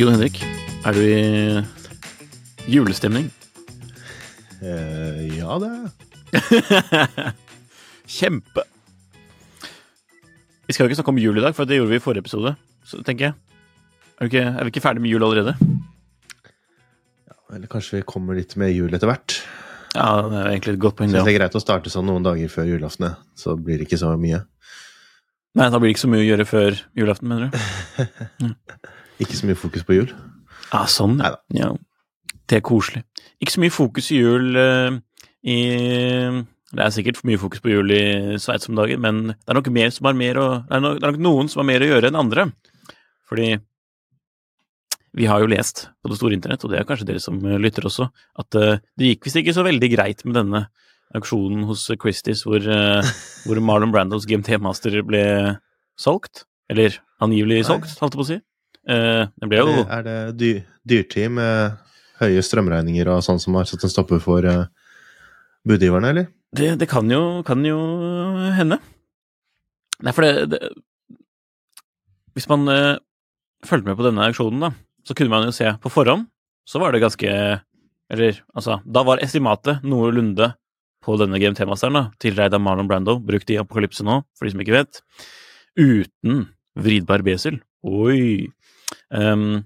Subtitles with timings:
[0.00, 0.38] Jon Henrik,
[0.88, 3.26] er du i julestemning?
[4.62, 7.34] Uh, ja, det er jeg.
[8.16, 8.64] Kjempe!
[10.64, 12.24] Vi skal jo ikke snakke om jul i dag, for det gjorde vi i forrige
[12.24, 12.54] episode.
[12.88, 15.52] Så tenker jeg Er, vi ikke, er vi ikke ferdig med jul allerede?
[17.52, 19.36] Eller kanskje vi kommer litt med jul etter hvert.
[19.98, 22.24] Ja, det er egentlig et godt poeng, Så det er greit å starte sånn noen
[22.24, 24.40] dager før julaften, så blir det ikke så mye.
[25.60, 28.48] Nei, da blir det ikke så mye å gjøre før julaften, mener du?
[29.20, 30.10] Ikke så mye fokus på jul.
[30.70, 31.18] Ja, sånn.
[31.20, 31.40] Neida.
[31.56, 31.70] Ja.
[32.50, 33.04] Det er koselig.
[33.42, 34.96] Ikke så mye fokus i jul uh,
[35.46, 35.58] i
[36.70, 38.02] Det er sikkert for mye fokus på jul i
[38.42, 40.98] Sveits om dagen, men det er nok mer som har mer å Det er nok,
[40.98, 42.50] det er nok noen som har mer å gjøre enn andre.
[43.30, 43.48] Fordi
[45.18, 47.86] vi har jo lest på det store internett, og det er kanskje dere som lytter
[47.88, 48.06] også,
[48.38, 50.60] at eh, det gikk visst ikke så veldig greit med denne
[51.18, 53.10] auksjonen hos Christies hvor, eh,
[53.42, 55.24] hvor Marlon Brandos GMT-master ble
[55.98, 56.44] solgt.
[56.70, 58.38] Eller angivelig solgt, holdt jeg på å si.
[58.90, 60.50] Eh, det ble jo Er det, er det dy
[60.90, 61.78] dyrtid med
[62.20, 64.66] høye strømregninger og sånn som har satt en stopper for uh,
[65.68, 66.26] budgiverne, eller?
[66.56, 67.78] Det, det kan, jo, kan jo
[68.56, 68.80] hende.
[70.04, 70.60] Nei, for det, det
[72.36, 72.98] Hvis man uh,
[73.64, 74.72] fulgte med på denne auksjonen, da,
[75.06, 76.28] så kunne man jo se på forhånd,
[76.68, 77.30] så var det ganske
[78.10, 80.52] Eller altså, da var estimatet noenlunde
[81.00, 84.60] på denne GMT-masteren, da, tilreid av Marlon Brando, brukt i Apokalypse nå, for de som
[84.60, 85.00] ikke vet,
[85.78, 87.62] uten vridbar besel.
[87.86, 88.50] Oi!
[89.12, 89.64] Ehm,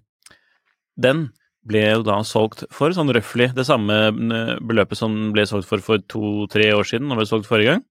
[1.00, 1.26] den
[1.64, 5.80] ble jo da solgt for sånn røftlig det samme eh, beløpet som ble solgt for
[5.84, 7.84] for to-tre år siden, og ble solgt forrige gang.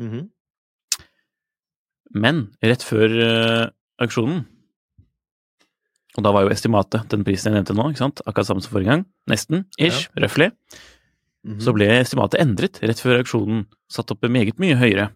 [0.00, 0.28] Mhm.
[2.16, 3.64] Men rett før uh,
[4.00, 4.46] auksjonen,
[6.16, 8.72] og da var jo estimatet den prisen jeg nevnte nå, ikke sant, akkurat samme som
[8.72, 10.52] forrige gang, nesten, ish, røftlig,
[11.44, 11.60] Mhm.
[11.62, 15.10] så ble estimatet endret rett før auksjonen, satt opp meget mye høyere.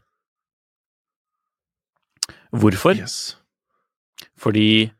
[2.52, 2.94] Hvorfor?
[2.96, 3.36] Yes.
[4.38, 4.92] Fordi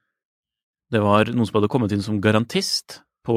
[0.93, 3.37] det var noen som hadde kommet inn som garantist på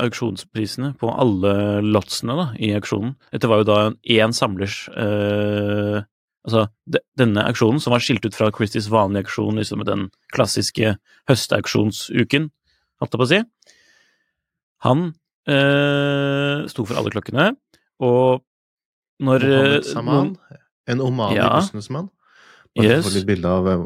[0.00, 1.52] auksjonsprisene på alle
[1.82, 3.16] lotsene da, i auksjonen.
[3.34, 3.78] Dette var jo da
[4.16, 6.00] én samlers eh,
[6.40, 10.94] Altså, de, denne auksjonen, som var skilt ut fra Christies vanlige auksjon, liksom den klassiske
[11.28, 12.46] høstauksjonsuken,
[12.96, 13.40] holdt jeg på å si,
[14.86, 15.02] han
[15.44, 17.50] eh, sto for alle klokkene,
[18.00, 18.40] og
[19.20, 20.32] når eh, Mohammed Saman,
[20.88, 21.50] en Omani Ja.
[21.58, 22.08] businessman.
[22.78, 23.02] Yes.
[23.02, 23.80] få litt bilde av eh,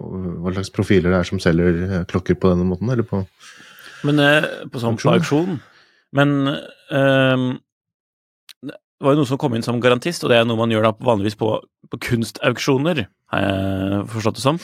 [0.44, 3.22] hva slags profiler det er som selger eh, klokker på denne måten, eller på
[4.04, 5.56] Men eh, på sånn på auksjon.
[6.14, 6.34] Men
[6.92, 7.46] um,
[8.60, 10.84] det var jo noe som kom inn som garantist, og det er noe man gjør
[10.84, 11.48] da vanligvis på,
[11.90, 14.60] på kunstauksjoner, har jeg forstått det som.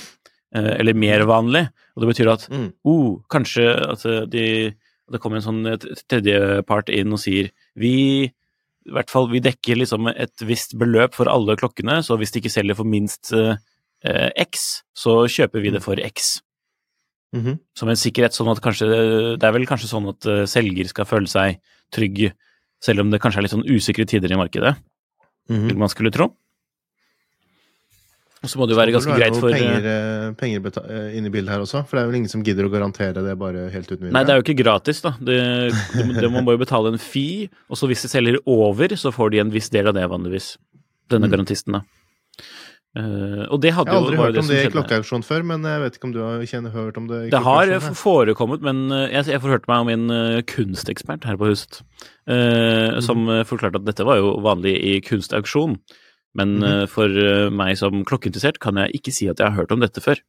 [0.53, 1.65] Eller mer vanlig.
[1.95, 2.69] Og det betyr at Mm.
[2.85, 4.75] oh, kanskje at de
[5.11, 10.07] Det kommer en sånn tredjepart inn og sier vi i hvert fall, vi dekker liksom
[10.13, 13.33] et visst beløp for alle klokkene, så hvis de ikke selger for minst
[14.05, 16.41] eh, X, så kjøper vi det for X
[17.33, 17.61] Mhm.
[17.79, 18.89] som en sikkerhet, sånn at kanskje
[19.39, 21.61] Det er vel kanskje sånn at eh, selger skal føle seg
[21.93, 22.33] trygg,
[22.83, 24.77] selv om det kanskje er litt sånn usikre tider i markedet,
[25.49, 25.69] Mhm.
[25.69, 26.35] vil man skulle tro.
[28.43, 31.51] Og så må det jo være ganske greit for penger, eh, penger inn i bildet
[31.53, 34.01] her også, for det er vel ingen som gidder å garantere det bare helt uten
[34.01, 34.13] videre?
[34.17, 35.11] Nei, det er jo ikke gratis, da.
[35.21, 35.37] Det,
[35.93, 39.13] det, det, man må jo betale en fee, og så hvis de selger over, så
[39.13, 40.57] får de en viss del av det, vanligvis.
[41.11, 41.35] Denne Mm.
[41.37, 41.83] garantisten, da.
[42.99, 45.63] Eh, og det hadde Jeg har aldri jo hørt om det i klokkeauksjon før, men
[45.69, 48.91] jeg vet ikke om du har kjenner, hørt om det i Det har forekommet, men
[48.91, 51.85] eh, jeg, jeg forhørte meg om en eh, kunstekspert her på huset,
[52.27, 53.01] uh, mm.
[53.07, 55.79] som eh, forklarte at dette var jo vanlig i kunstauksjon.
[56.39, 56.87] Men mm.
[56.87, 57.11] for
[57.51, 60.21] meg som klokkeinteressert kan jeg ikke si at jeg har hørt om dette før.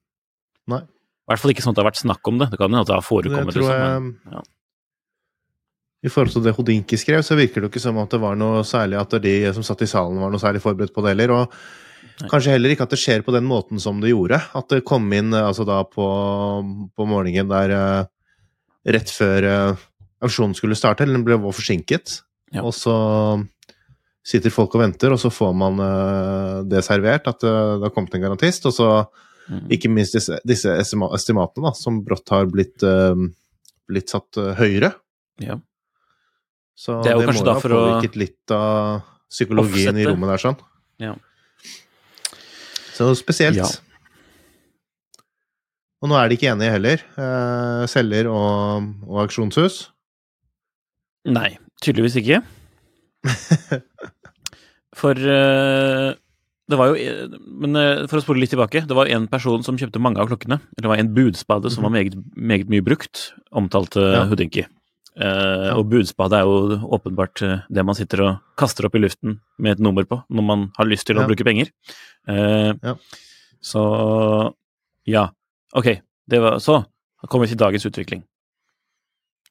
[0.72, 0.80] Nei.
[0.82, 2.48] I hvert fall ikke sånn at det har vært snakk om det.
[2.50, 3.54] Det kan hende at det har forekommet.
[3.54, 4.42] tror liksom, jeg men, ja.
[6.02, 8.40] I forhold til det Hodinki skrev, så virker det jo ikke som at det var
[8.42, 11.36] noe særlig at de som satt i salen, var noe særlig forberedt på det heller.
[11.38, 11.60] Og
[12.30, 14.42] kanskje heller ikke at det skjer på den måten som det gjorde.
[14.58, 16.08] At det kom inn eh, altså da på,
[16.96, 18.04] på morgenen der eh,
[18.96, 19.88] rett før eh,
[20.22, 22.20] aksjonen skulle starte, eller den ble forsinket.
[22.54, 22.66] Ja.
[22.68, 22.96] Og så
[24.28, 25.80] sitter folk og venter, og så får man
[26.70, 28.68] det servert, at det har kommet en garantist.
[28.70, 28.94] Og så
[29.52, 29.66] Mm.
[29.74, 32.86] ikke minst disse, disse estimatene, da, som brått har blitt,
[33.90, 34.94] blitt satt høyere.
[35.42, 35.58] Ja.
[36.78, 40.58] Så Det det, må ha påvirket å litt av psykologien i rommet der, sånn.
[41.02, 41.16] Ja.
[43.02, 43.58] Så spesielt.
[43.58, 43.68] Ja.
[46.02, 49.84] Og nå er de ikke enige heller, eh, selger og, og auksjonshus.
[51.30, 51.52] Nei,
[51.84, 52.42] tydeligvis ikke.
[55.02, 56.10] For eh,
[56.72, 57.28] det var jo
[57.62, 60.30] Men eh, for å spole litt tilbake, det var en person som kjøpte mange av
[60.32, 60.58] klokkene.
[60.74, 64.26] Eller det var en budspade som var meget, meget mye brukt, omtalte Ja.
[64.30, 64.66] Houdinki.
[65.20, 69.42] Eh, Og budspade er jo åpenbart eh, det man sitter og kaster opp i luften
[69.60, 71.28] med et nummer på når man har lyst til å Ja.
[71.28, 71.72] bruke penger.
[72.28, 72.96] Uh, Ja.
[73.62, 74.54] Så
[75.06, 75.30] ja.
[75.76, 76.86] Ok, det var så.
[77.28, 78.24] Kommer vi til dagens utvikling.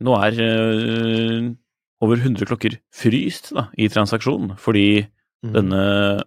[0.00, 1.52] Nå er uh,
[2.00, 5.06] over 100 klokker fryst da, i transaksjonen, fordi
[5.44, 5.52] mm.
[5.52, 6.24] denne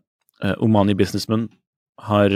[0.60, 1.50] Omani businessman
[2.04, 2.30] har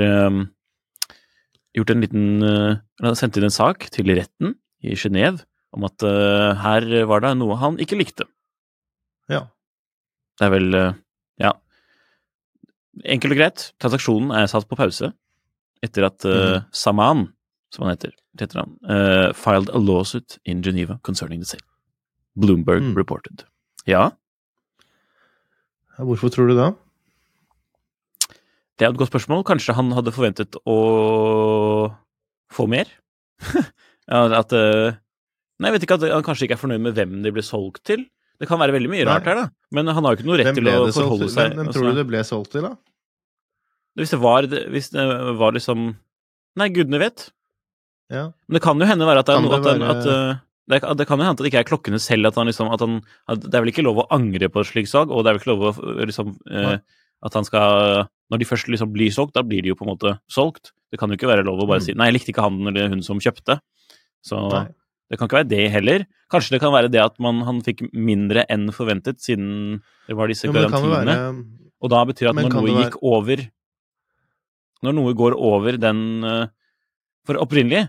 [1.76, 2.80] gjort en liten
[3.20, 5.44] sendt inn en sak til retten i Genéve
[5.76, 8.26] om at uh, her var det noe han ikke likte.
[9.32, 9.46] Ja.
[10.40, 10.94] Det er vel uh,
[11.42, 11.54] Ja.
[13.06, 15.12] Enkelt og greit, transaksjonen er satt på pause
[15.86, 17.28] etter at eh, Saman,
[17.70, 18.72] som han heter, heter han,
[19.38, 21.62] filed a lawsuit in Geneva concerning the sale.
[22.34, 22.96] Bloomberg Mm.
[22.98, 23.44] reported.
[23.86, 24.08] Ja,
[25.98, 26.72] Hvorfor tror du det?
[28.78, 29.44] det er et godt spørsmål.
[29.46, 30.78] Kanskje han hadde forventet å
[32.54, 32.90] få mer?
[34.10, 34.98] at eh,
[35.60, 37.84] Nei, jeg vet ikke at han kanskje ikke er fornøyd med hvem de ble solgt
[37.90, 38.06] til.
[38.38, 39.10] Det kan være veldig mye Nei.
[39.14, 39.46] rart her, da.
[39.74, 41.90] Men han har jo ikke noe rett til å forholde seg Hvem, hvem altså- tror
[41.90, 42.76] du det ble solgt til, da?
[43.98, 45.06] Hvis det var, hvis det
[45.40, 45.96] var liksom
[46.58, 47.32] Nei, gudene vet.
[48.10, 48.32] Ja.
[48.48, 50.40] Men det kan jo hende være at det er noe at, være- at uh,
[50.70, 52.80] det, det kan jo hende at det ikke er klokkene selv at han liksom at
[52.82, 55.30] han, at Det er vel ikke lov å angre på et slikt salg, og det
[55.32, 56.78] er vel ikke lov å liksom eh,
[57.26, 59.94] At han skal Når de først liksom blir solgt, da blir de jo på en
[59.96, 60.74] måte solgt.
[60.92, 61.86] Det kan jo ikke være lov å bare Mm.
[61.86, 63.60] si Nei, jeg likte ikke han eller hun som kjøpte.
[64.26, 64.68] Så Nei.
[65.10, 66.06] Det kan ikke være det heller.
[66.32, 70.28] Kanskje det kan være det at man, han fikk mindre enn forventet, siden det var
[70.28, 71.06] disse Jo, garantiene.
[71.06, 71.46] være
[71.82, 73.46] Og da betyr det at når noe være- gikk over
[74.84, 76.48] Når noe går over den eh,
[77.26, 77.88] For opprinnelig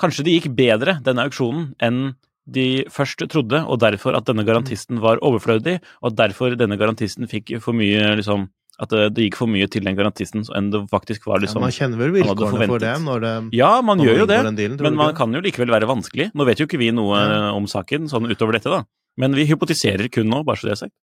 [0.00, 2.14] Kanskje det gikk bedre, denne auksjonen, enn
[2.48, 7.28] de først trodde, og derfor at denne garantisten var overflødig, og at derfor denne garantisten
[7.28, 8.46] fikk for mye liksom
[8.80, 11.68] At det, det gikk for mye til den garantisten enn det faktisk var, liksom, ja.
[11.68, 14.96] Man kjenner vel vilkårene for det når det Ja, man gjør jo det, dealen, men
[14.96, 16.30] man kan jo likevel være vanskelig.
[16.32, 17.28] Nå vet jo ikke vi noe Ja.
[17.50, 18.84] eh, om saken sånn utover dette, da.
[19.20, 20.96] Men vi hypotiserer kun nå, bare så det er sagt.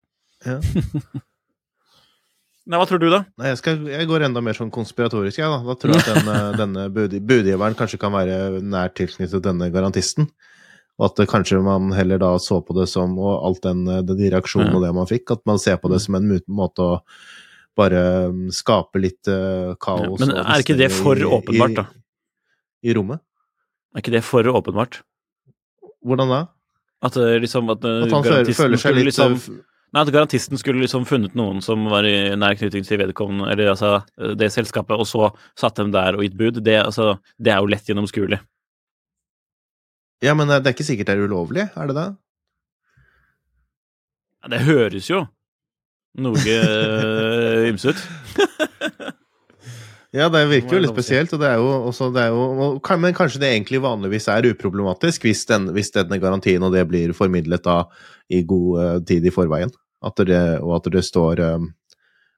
[0.48, 0.58] Ja.
[2.68, 3.22] Nei, hva tror du, da?
[3.40, 5.62] Nei, jeg, skal, jeg går enda mer sånn konspiratorisk, jeg, da.
[5.64, 6.90] Da tror jeg at den, eh, denne
[7.30, 10.28] budgiveren kanskje kan være nært tilknyttet denne garantisten.
[10.98, 14.74] Og at kanskje man heller da så på det som Og alt den, den reaksjonen
[14.74, 16.96] og det man fikk, at man ser på det som en måte å
[17.78, 18.02] bare
[18.34, 21.86] mm, skape litt eh, kaos Ja, men er ikke det for i- åpenbart, da?
[22.84, 23.22] I, I rommet?
[23.96, 25.02] Er ikke det for åpenbart?
[26.06, 26.42] Hvordan da?
[27.08, 29.38] At, eh, liksom, at, eh, At han føler, seg skulle litt liksom,
[29.96, 33.70] Nei, at garantisten skulle liksom funnet noen som var i nær knytning til vedkommende, eller
[33.72, 33.94] altså
[34.36, 36.58] det selskapet, og så satt dem der og gitt bud.
[36.66, 38.42] Det, altså, det er jo lett gjennomskuelig.
[40.28, 42.06] Ja, men det er ikke sikkert det er ulovlig, er det det?
[44.44, 45.24] Ja, Det høres jo
[46.22, 48.04] noe eh, ymse ut.
[50.16, 52.46] Ja, det virker jo litt spesielt, og det er jo også det er jo,
[52.80, 56.86] og Men kanskje det egentlig vanligvis er uproblematisk hvis, den, hvis denne garantien og det
[56.88, 57.84] blir formidlet da
[58.32, 61.68] i god eh, tid i forveien, at det, og at det står eh,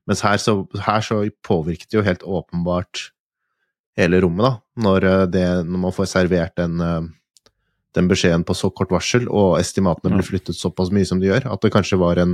[0.09, 3.12] Mens her så, her så påvirket det jo helt åpenbart
[4.00, 6.81] hele rommet, da, når, det, når man får servert den,
[7.93, 11.45] den beskjeden på så kort varsel, og estimatene blir flyttet såpass mye som de gjør,
[11.53, 12.33] at det kanskje var en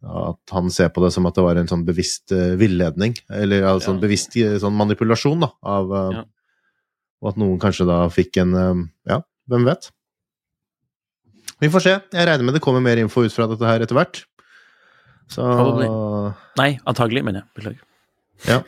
[0.00, 3.66] at han ser på det som at det var en sånn bevisst eh, villedning, eller
[3.68, 6.28] altså en bevisst eh, sånn manipulasjon, da, av eh, Ja.
[7.20, 8.54] Og at noen kanskje da fikk en
[9.04, 9.18] Ja,
[9.52, 9.90] hvem vet?
[11.60, 11.92] Vi får se.
[12.16, 14.22] Jeg regner med det kommer mer info ut fra dette her etter hvert.
[15.28, 15.90] Så Probably.
[16.56, 17.50] Nei, antagelig, mener jeg.
[17.58, 17.82] Beklager.
[18.48, 18.62] Ja.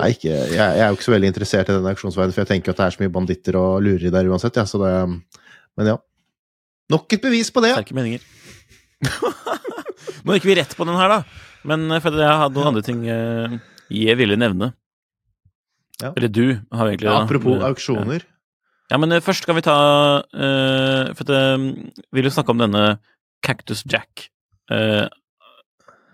[0.00, 2.50] Nei, ikke, jeg, jeg er jo ikke så veldig interessert i den auksjonsverdenen, for jeg
[2.50, 4.92] tenker at det er så mye banditter og lureri der uansett, ja, så det
[5.78, 5.98] Men ja.
[6.90, 7.76] Nok et bevis på det!
[7.76, 8.26] Sterke meninger.
[10.24, 11.22] Nå gikk vi rett på den her, da.
[11.64, 13.58] Men eh, for jeg hadde noen andre ting eh,
[13.92, 14.72] jeg ville nevne.
[16.02, 16.12] Ja.
[16.16, 17.68] Eller du har egentlig Ja, apropos da.
[17.70, 18.24] auksjoner.
[18.90, 19.76] Ja, men eh, først skal vi ta
[20.34, 21.66] eh, For at, eh,
[22.12, 22.98] vil jo snakke om denne
[23.42, 24.28] Cactus Jack
[24.70, 25.08] uh,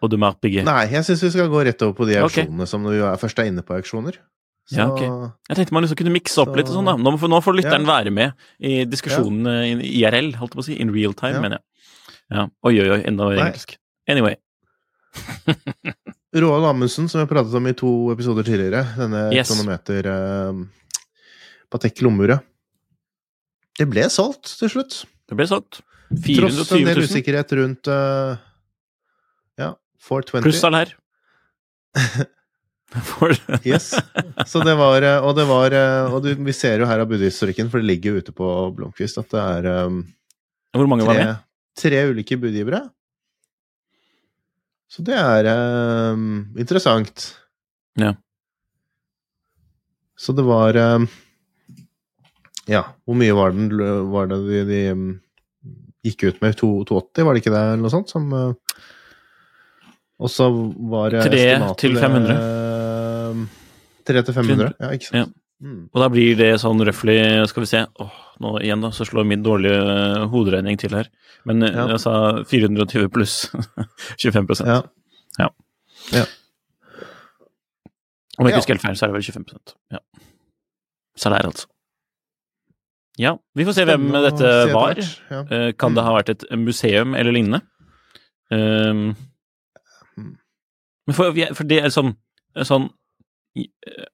[0.01, 0.63] og Dumar Pigge.
[0.65, 3.03] Nei, jeg syns vi skal gå rett over på de auksjonene auksjonene som når vi
[3.05, 4.17] er først er inne på auksjoner.
[4.69, 5.03] Så, Ja, ok.
[5.51, 6.95] Jeg tenkte man liksom kunne mikse opp Så- litt og sånn, da.
[6.97, 7.93] Nå, får- nå får lytteren Ja.
[7.99, 9.77] være med i diskusjonen ja.
[9.77, 10.79] i IRL, holdt jeg på å si.
[10.81, 11.41] In real time, Ja.
[11.41, 11.65] mener jeg.
[12.31, 12.49] Ja.
[12.69, 13.39] Oi, oi, oi, enda Nei.
[13.41, 13.77] engelsk.
[14.09, 14.37] Anyway.
[16.37, 19.49] Roald Amundsen, som vi har pratet om i to episoder tidligere, denne Yes.
[19.49, 20.59] tonometer uh,
[21.73, 22.37] Patek Lommure
[23.79, 25.03] Det ble solgt til slutt.
[25.29, 25.81] Det ble solgt.
[26.09, 28.37] Tross en del usikkerhet rundt uh,
[29.61, 29.73] Ja,
[30.05, 30.45] 420.
[30.45, 30.95] pluss den her.
[33.69, 33.91] Yes.
[34.49, 35.75] Så det var eh, Og det var
[36.09, 38.47] Og du, vi ser jo her av budhistorikken, for det ligger jo ute på
[38.79, 39.99] Blomkvist, at det er um,
[40.73, 41.43] Hvor mange var tre, med?
[41.79, 42.83] Tre ulike budgivere.
[44.89, 46.21] Så det er eh,
[46.59, 47.27] interessant.
[48.01, 48.15] Ja.
[50.19, 51.05] Så det var eh,
[52.69, 53.69] Ja, hvor mye var, den,
[54.13, 55.05] var det de, de um,
[56.05, 56.57] gikk ut med?
[56.59, 58.11] 280, var det ikke det, eller noe sånt?
[58.13, 58.87] Som, eh,
[60.19, 60.49] og så
[60.91, 62.39] var eh, Tre estimatet til 500.
[62.39, 63.45] eh,
[64.09, 65.21] Tre til 500, ja, ikke sant.
[65.21, 65.27] Ja.
[65.61, 65.89] Mm.
[65.91, 67.17] Og da blir det sånn røftlig
[67.51, 69.81] Skal vi se Åh, nå igjen, da, så slår min dårlige
[70.31, 71.09] hoderegning til her.
[71.51, 71.89] Men eh, Ja.
[71.91, 72.13] jeg sa
[72.47, 73.49] 420 pluss
[74.23, 74.83] 25 Ja.
[75.41, 75.49] Ja.
[76.15, 76.25] Ja.
[78.39, 79.99] Om jeg ikke husker helt feil, så er det vel 25% Ja.
[81.19, 81.67] Salær, altså.
[83.19, 84.95] Ja, vi får se hvem dette var.
[85.51, 87.65] Eh, Kan det ha vært et museum eller lignende?
[88.55, 89.17] Um,
[90.19, 90.37] Mm.
[91.07, 92.15] men for, for det er sånn,
[92.67, 92.89] sånn
[93.59, 94.07] eh,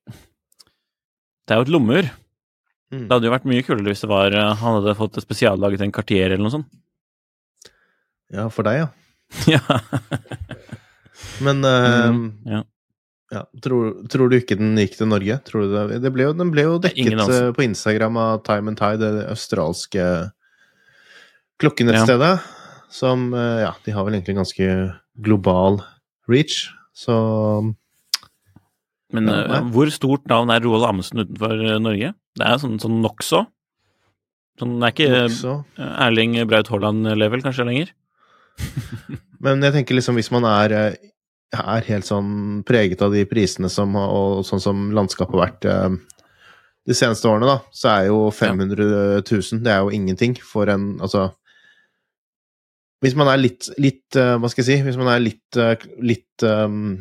[1.45, 2.07] Det er jo et lommeur.
[2.93, 3.07] Mm.
[3.09, 5.95] Det hadde jo vært mye kulere hvis det var eh, han hadde fått spesiallaget en
[5.95, 6.69] Cartier eller noe sånt.
[8.35, 8.85] ja, for deg,
[9.51, 9.59] ja.
[11.45, 12.61] Men Mm, ja.
[13.33, 15.39] ja, tror, tror du ikke den gikk til Norge?
[15.47, 16.01] Tror du det?
[16.05, 19.25] det ble jo, den ble jo dekket eh, på Instagram av Time and Tide, det
[19.33, 20.05] australske
[21.63, 22.35] klokkenettstedet.
[22.95, 24.67] Som Ja, de har vel egentlig ganske
[25.25, 25.81] global
[26.31, 27.17] reach, så
[29.15, 32.13] Men Ja, eh, hvor stort navn er Roald Amundsen utenfor eh, Norge?
[32.35, 33.45] Det er sånn, sånn nokså.
[34.59, 37.93] Sånn, det er ikke også eh, Erling Braut Haaland-level kanskje lenger?
[39.45, 40.75] Men jeg tenker liksom hvis man er,
[41.55, 45.67] er helt sånn preget av de prisene som og sånn som landskapet har vært
[46.85, 48.87] de seneste årene, da, så er jo 500
[49.21, 51.27] 000 det er jo ingenting for en Altså
[53.05, 54.87] Hvis man er litt, litt Hva skal jeg si?
[54.87, 55.61] Hvis man er litt,
[56.05, 56.99] litt um,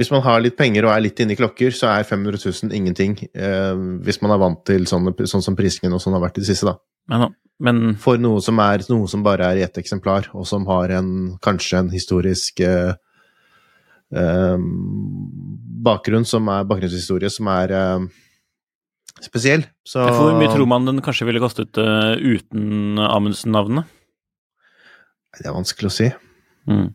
[0.00, 2.72] Hvis man har litt penger og er litt inne i klokker, så er 500 000
[2.76, 3.18] ingenting.
[3.34, 6.44] eh, hvis man er vant til sånne, sånn som prisingen og sånn har vært i
[6.44, 6.78] det siste, da
[7.10, 7.28] Men,
[7.60, 10.96] men for noe som er noe som bare er i ett eksemplar, og som har
[10.96, 12.94] en kanskje en historisk eh,
[14.16, 14.58] eh,
[15.84, 18.08] bakgrunn som er bakgrunnshistorie som er eh,
[19.20, 19.66] spesiell.
[19.86, 23.88] Så hvor mye tror man den kanskje ville kostet uh, uten Amundsen-navnet?
[25.38, 26.08] Det er vanskelig å si.
[26.70, 26.88] Mm.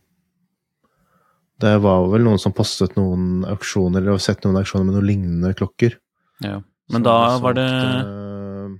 [1.63, 5.53] Det var vel noen som postet noen auksjoner, eller sett noen auksjoner med noen lignende
[5.55, 5.95] klokker.
[6.43, 6.59] Ja.
[6.91, 8.73] Men som da var det eh,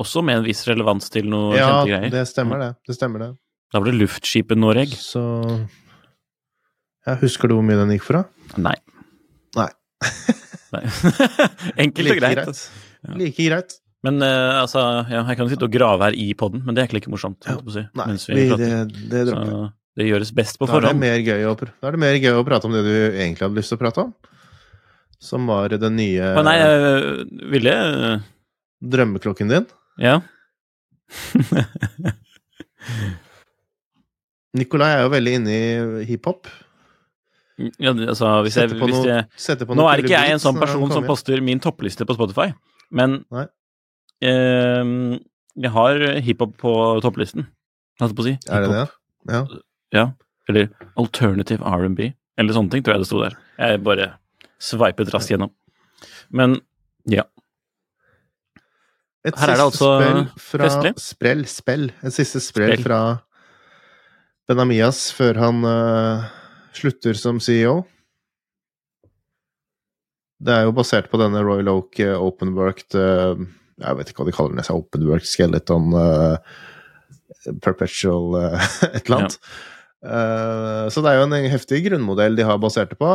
[0.00, 2.12] også med en viss relevans til noen Ja, kjente greier.
[2.12, 2.70] det stemmer det.
[2.86, 3.30] Det stemmer det.
[3.72, 4.92] Da var det luftskipet Noreg.
[5.00, 5.22] Så
[7.06, 8.60] ja, Husker du hvor mye den gikk for, da?
[8.60, 8.76] Nei.
[9.56, 9.70] Nei.
[10.74, 10.82] Nei.
[11.86, 12.64] Enkelt og greit.
[13.16, 13.78] Like greit.
[14.06, 16.88] Men uh, altså, ja, jeg kan sitte og grave her i poden, men det er
[16.88, 17.44] ikke like morsomt.
[17.48, 17.58] Ja.
[17.68, 18.70] si, Nei, vi vi, det,
[19.12, 19.24] det.
[19.28, 19.66] Så
[20.00, 22.68] det gjøres best på Da er, det mer gøy å, det mer gøy å prate
[22.68, 24.12] om det du egentlig hadde lyst til å prate om.
[25.20, 28.22] Som var den nye Å, nei, jeg ville eh,
[28.80, 29.66] drømmeklokken din.
[30.00, 30.16] Ja.
[34.56, 36.48] Nikolai er jo veldig inne i hiphop.
[37.78, 41.04] ja altså, hvis jeg, hvis noe- jeg Nå er ikke jeg en sånn person som
[41.06, 42.48] poster min toppliste på Spotify,
[42.90, 43.20] men
[44.24, 44.84] eh,
[45.60, 46.72] jeg har hiphop på
[47.04, 47.46] topplisten,
[48.00, 48.34] holdt jeg på å si.
[48.48, 48.86] Er det det?
[49.30, 49.44] Ja.
[49.94, 50.10] Ja.
[50.48, 53.36] Eller alternative R&B, eller sånne ting, tror jeg det sto der.
[53.60, 54.08] Jeg bare
[54.60, 55.52] sveipet raskt gjennom.
[56.34, 56.58] Men
[57.10, 57.26] ja.
[59.26, 59.90] Et Her er det altså
[60.40, 60.94] fra festlig.
[61.02, 61.90] Sprell, spell.
[62.00, 62.86] Et siste sprell Sprell.
[62.86, 63.00] fra
[64.48, 66.28] Benamias før han uh,
[66.74, 67.82] slutter som CEO.
[70.40, 73.36] Det er jo basert på denne Royal Oak Open openworked uh,
[73.82, 76.54] Jeg vet ikke hva de kaller den, openworked skeleton eh,
[77.62, 79.36] perpetual eh, et eller annet.
[79.36, 83.10] Eh, så det er jo en heftig grunnmodell de har basert det på.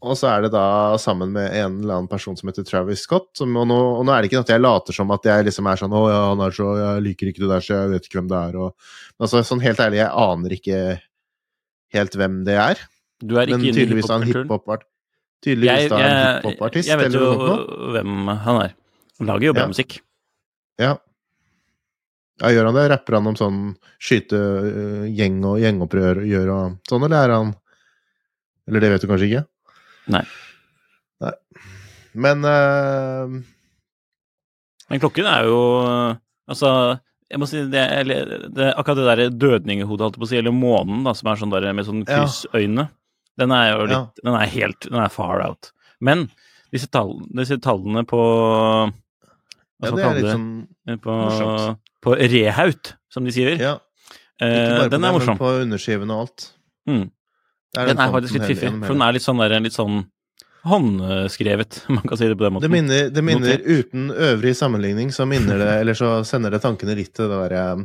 [0.00, 3.28] Og så er det da sammen med en eller annen person som heter Travis Scott.
[3.36, 5.68] Som, og, nå, og nå er det ikke at jeg later som at jeg liksom
[5.68, 8.06] er sånn 'Å ja, han er så Jeg liker ikke det der, så jeg vet
[8.08, 8.74] ikke hvem det er', og
[9.20, 10.78] Altså, sånn helt ærlig, jeg aner ikke
[11.92, 12.80] helt hvem det er.
[13.20, 14.86] Du er ikke Men tydeligvis er han hiphop-kulturen.
[15.44, 18.74] Tydeligvis Jeg, da en jeg, hiphopartist jeg vet jo hvem han er.
[19.20, 19.68] Han lager jo bra Ja.
[19.68, 20.00] musikk.
[20.80, 20.96] Ja.
[22.40, 22.50] Ja.
[22.54, 22.86] Gjør han det?
[22.92, 23.60] Rapper han om sånn
[24.00, 27.54] skyte uh, gjeng og gjengopprør gjør og sånn, eller er han
[28.68, 29.44] Eller det vet du kanskje ikke?
[30.14, 30.24] Nei.
[31.20, 31.34] Nei.
[32.26, 33.40] Men uh...
[34.90, 35.60] Men klokken er jo
[36.50, 36.70] Altså,
[37.30, 40.40] jeg må si det, eller, det Akkurat det der dødningehodet, holdt jeg på å si,
[40.40, 42.24] eller månen, da, som er sånn der med sånn Ja.
[42.24, 42.88] kryssøyne,
[43.38, 44.06] den er jo litt Ja.
[44.24, 45.70] Den er helt Den er far out.
[46.00, 46.30] Men
[46.72, 48.18] disse, tall, disse tallene på
[49.80, 51.00] hva ja, skal det man er litt sånn?
[51.00, 51.14] På.
[52.04, 53.56] På rehaut, som de sier.
[53.60, 53.76] Ja.
[54.40, 55.40] Ikke eh, bare den er er Ikke morsom.
[55.40, 56.46] på underskiven og alt.
[56.88, 57.10] Mm.
[57.76, 60.00] Er Den er faktisk litt fiffig, for den er litt sånn der, litt sånn
[60.66, 62.66] håndskrevet, man kan si det på den måten.
[62.66, 66.96] Det minner, det minner uten øvrig sammenligning, så minner det Eller så sender det tankene
[66.98, 67.84] litt til det der,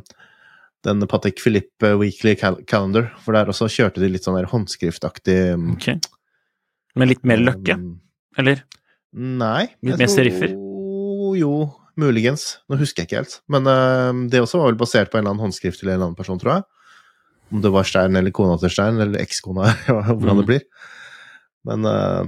[0.85, 3.11] den Patek Philippe Weekly Calendar.
[3.23, 5.39] For der også kjørte de litt sånn der håndskriftaktig
[5.75, 5.99] okay.
[5.99, 6.11] Ok.
[6.95, 7.97] Med litt mer løkke, um,
[8.39, 8.61] eller?
[9.11, 9.65] Nei.
[9.83, 10.53] Litt mer seriffer?
[10.53, 10.61] seriffer?
[11.35, 11.55] Jo,
[12.01, 12.57] muligens.
[12.69, 13.37] Nå husker jeg ikke helt.
[13.51, 16.09] Men uh, det også var vel basert på en eller annen håndskrift til en eller
[16.09, 16.65] annen person, tror jeg.
[17.53, 20.49] Om det var Stein eller kona til Stein, eller ekskona, hvordan det Mm.
[20.49, 20.63] blir.
[21.65, 22.25] Men uh,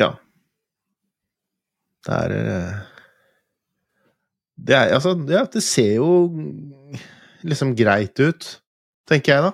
[0.00, 0.10] ja.
[2.08, 2.78] Det er uh,
[4.58, 6.10] Det er altså Ja, det ser jo
[7.46, 8.48] liksom greit ut,
[9.08, 9.52] tenker jeg da.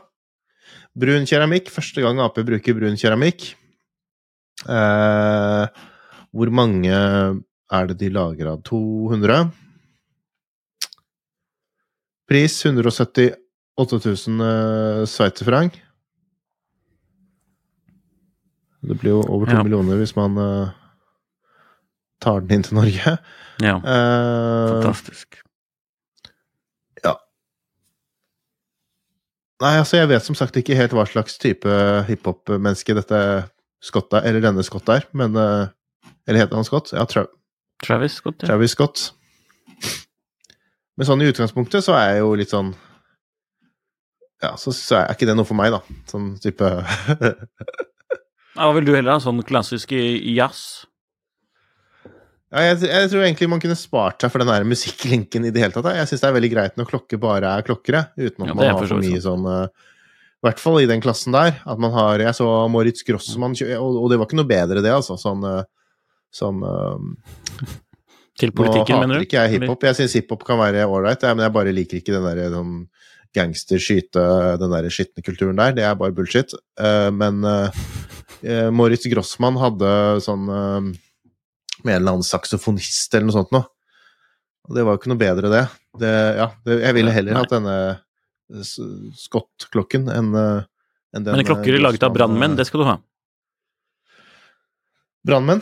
[0.97, 1.69] Brun keramikk.
[1.75, 3.51] Første gang Ap bruker brun keramikk.
[4.65, 5.67] Uh,
[6.35, 6.95] hvor mange
[7.75, 8.63] er det de lager av?
[8.67, 9.51] 200?
[12.31, 13.37] Pris 178
[13.77, 15.77] 000 uh, sveitserfranc.
[18.85, 19.63] Det blir jo over to Ja.
[19.65, 20.73] millioner hvis man uh,
[22.21, 23.17] tar den inn til Norge.
[23.65, 23.77] Ja.
[23.81, 25.41] Uh, Fantastisk.
[29.63, 31.71] Nei, altså, jeg vet som sagt ikke helt hva slags type
[32.09, 33.19] hiphop-menneske dette
[33.85, 35.71] Scott er, eller denne Scott er, men uh,
[36.27, 36.91] Eller heter han Scott?
[36.93, 37.23] Ja, Tra
[37.83, 38.53] Travis Scott, ja.
[38.53, 39.09] Travis Scott.
[40.95, 42.71] Men sånn i utgangspunktet så er jeg jo litt sånn
[44.45, 45.81] Ja, så, så er ikke det noe for meg, da.
[46.11, 46.69] Sånn type
[48.55, 49.23] Hva vil du heller ha?
[49.23, 50.85] Sånn klassisk jazz?
[52.55, 55.65] Ja, jeg, jeg tror egentlig man kunne spart seg for den der musikklinken i det
[55.65, 55.89] hele tatt.
[55.97, 58.69] Jeg syns det er veldig greit når klokker bare er klokkere, uten at Ja, man
[58.69, 59.89] har for mye sånn eh,
[60.39, 61.57] I hvert fall i den klassen der.
[61.67, 64.93] At man har Jeg så Moritz Grossmann, og, og det var ikke noe bedre, det,
[64.95, 65.19] altså.
[65.19, 65.43] Sånn,
[66.43, 66.99] eh, uh,
[67.63, 67.75] eh,
[68.39, 69.27] Til Nå politikken, hater mener du?
[69.29, 69.87] ikke jeg hiphop.
[69.87, 72.73] Jeg syns hiphop kan være ålreit, men jeg bare liker ikke den der sånn
[73.35, 74.25] gangster-skyte,
[74.63, 75.75] den der skitne kulturen der.
[75.75, 76.55] Det er bare bullshit.
[76.79, 77.43] Uh, men
[78.45, 79.91] eh, Moritz Grossmann hadde
[80.25, 80.91] sånn eh,
[81.85, 83.69] med en eller annen saksofonist eller noe sånt noe.
[84.65, 85.65] Og det var jo ikke noe bedre, det.
[86.01, 87.77] det ja, det, jeg ville heller hatt denne
[89.19, 92.95] skottklokken enn en den Men klokker laget av brannmenn, det skal du ha.
[95.25, 95.61] Brannmenn?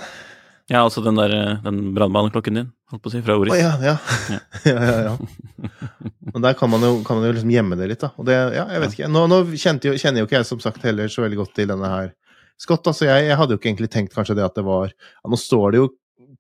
[0.70, 1.33] Ja, altså den der
[1.64, 3.53] den brannbaneklokken din, holdt på å si, fra Oris.
[3.55, 3.96] Oh, ja, ja.
[4.31, 4.38] Ja.
[4.70, 6.40] ja, ja, ja.
[6.42, 8.12] Der kan man jo, kan man jo liksom gjemme det litt, da.
[8.16, 9.11] Og det, ja, jeg vet ikke.
[9.12, 11.90] Nå, nå jo, kjenner jo ikke jeg som sagt heller så veldig godt til denne
[11.92, 12.12] her
[12.61, 12.87] Scott.
[12.87, 15.38] Altså, jeg, jeg hadde jo ikke egentlig tenkt kanskje det at det var ja, Nå
[15.40, 15.90] står det jo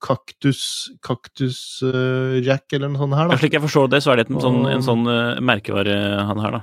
[0.02, 0.62] Kaktus
[1.04, 3.38] Kaktus uh, Jack eller noe sånt her, Ja.
[3.40, 5.96] Slik jeg forstår det, så er det en sånn, en sånn uh, merkevare
[6.28, 6.62] han her, da.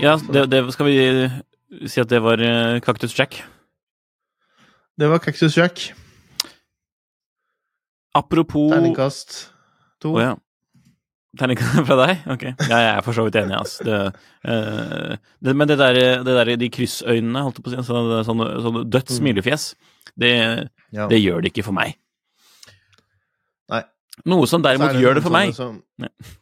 [0.00, 0.96] Ja, det, det skal vi
[1.90, 2.38] si at det var
[2.84, 3.42] Kaktus Cactus Jack.
[4.96, 5.92] Det var Cactus Jack.
[8.16, 9.50] Apropos Terningkast
[10.00, 10.14] to.
[10.16, 10.32] Å ja.
[11.36, 12.22] Terningkast fra deg?
[12.32, 12.46] Ok.
[12.70, 13.84] Ja, jeg er for så vidt enig, altså.
[13.84, 13.98] Det,
[14.48, 18.14] uh, det, men det der, det der de kryssøynene, holdt jeg på å si, sånn,
[18.28, 19.68] sånn, sånn dødt smilefjes,
[20.16, 20.32] det,
[20.96, 21.10] Ja.
[21.12, 21.98] det gjør det ikke for meg.
[24.24, 25.52] Noe som derimot det gjør det for meg.
[25.52, 25.58] Ja.
[25.58, 25.82] Som,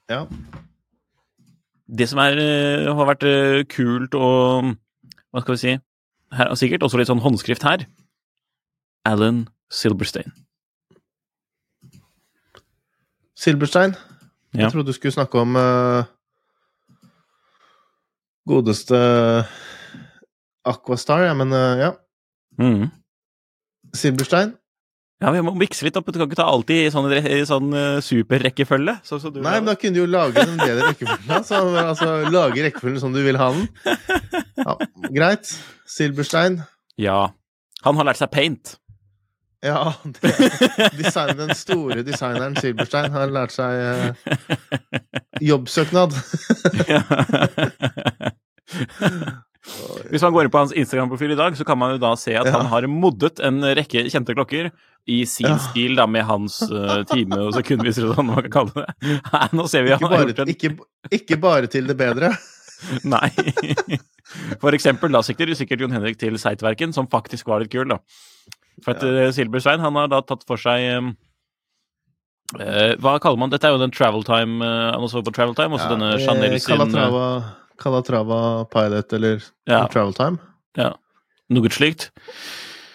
[0.09, 0.23] ja.
[1.99, 4.71] Det som er, eh, har vært eh, kult og
[5.35, 5.75] Hva skal vi si
[6.35, 7.87] her, og Sikkert også litt sånn håndskrift her.
[9.05, 10.33] Alan Silberstein.
[13.37, 13.95] Silberstein.
[14.55, 14.65] Ja.
[14.65, 16.07] Jeg trodde du skulle snakke om uh,
[18.49, 18.99] godeste
[20.65, 21.91] Aquastar, ja, men uh, ja.
[22.59, 22.89] Mm.
[23.95, 24.55] Silberstein.
[25.25, 26.11] Ja, vi må mikse litt opp.
[26.13, 27.07] Du kan ikke ta alltid i sånn,
[27.49, 28.99] sånn eh, superrekkefølge.
[29.09, 31.47] Så, så Nei, men da kunne du jo lage den bedre rekkefølgen.
[31.49, 33.65] Så, altså, lage rekkefølgen som du vil ha den.
[34.61, 34.75] Ja,
[35.15, 35.49] greit.
[35.89, 36.61] Silberstein.
[37.01, 37.33] Ja.
[37.87, 38.77] Han har lært seg paint.
[39.65, 40.29] Ja, det,
[40.99, 44.13] design, den store designeren Silberstein har lært seg eh,
[45.41, 46.13] jobbsøknad.
[50.11, 52.35] Hvis man går inn på hans Instagram-profil i dag, så kan man jo da se
[52.37, 52.59] at Ja.
[52.59, 54.71] han har moddet en rekke kjente klokker
[55.09, 55.57] i sin Ja.
[55.59, 58.95] stil, da, med hans uh, time- og sekundviser og sånn, man kan kalle det.
[59.33, 60.77] Her, nå ser vi Ikke han har bare, ikke,
[61.11, 62.35] ikke bare til det bedre.
[63.05, 63.31] Nei.
[64.61, 68.01] For eksempel, da sikter sikkert Jon Henrik til Seitverken, som faktisk var litt kul, da.
[68.85, 71.13] For at eh, Silberstein, han har da tatt for seg um,
[72.59, 75.55] uh, Hva kaller man Dette er jo den Travel Time, eh, han også på Travel
[75.55, 77.29] Time, også denne eh, Chanel sin Calatrava,
[77.79, 79.87] Calatrava Pilot eller Ja.
[79.89, 80.39] Travel Time.
[80.77, 80.93] Ja,
[81.51, 82.11] noe slikt.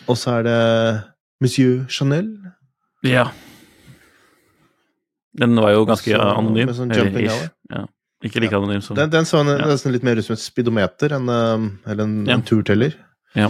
[0.07, 1.03] Og så er det
[1.41, 2.29] Monsieur Chanel.
[3.03, 3.29] Ja.
[5.39, 6.71] Den var jo ganske så, anonym.
[6.75, 7.49] sånn jumping ish.
[7.71, 7.85] Ja.
[8.25, 9.65] Ikke like anonym som Den, den så Ja.
[9.65, 12.33] nesten litt mer ut som et speedometer enn eh, eller en, Ja.
[12.33, 12.93] en turteller.
[13.35, 13.49] Ja.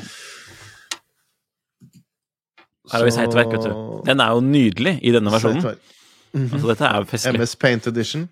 [2.92, 4.02] Her har vi Seitverk, vet du.
[4.06, 5.76] Den er jo nydelig i denne versjonen.
[6.34, 6.54] Mm -hmm.
[6.54, 7.39] Altså, dette er jo festlig.
[7.39, 8.30] MS Paint Edition.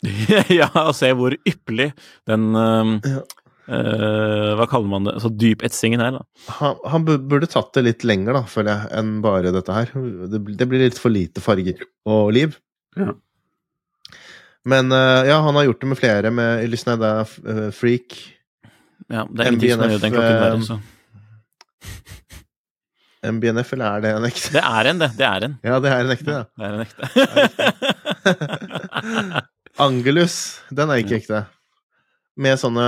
[0.60, 1.92] ja, og se hvor ypperlig
[2.30, 3.22] den eh, Ja.
[3.70, 5.12] Uh, Hva kaller man det?
[5.14, 6.24] Altså dypetsingen her, da.
[6.56, 9.92] Han, han burde tatt det litt lenger, da, føler jeg, enn bare dette her.
[10.32, 12.56] Det, det blir litt for lite farger og liv.
[12.98, 13.14] Ja.
[14.66, 18.18] Men uh, ja, han har gjort det med flere, med Lysneda uh, Freak.
[19.06, 20.74] Ja, det er ingenting som gjør den klokken der også.
[20.74, 20.78] så.
[23.30, 24.50] MBNF, eller er det en ekte?
[24.56, 25.10] Det er en, det.
[25.18, 25.54] Det er en.
[25.62, 26.44] Ja, det er en ekte, ja.
[26.56, 27.02] Det er en ekte.
[29.80, 30.34] Angelus,
[30.74, 31.42] den er ikke ekte.
[32.40, 32.84] Med sånne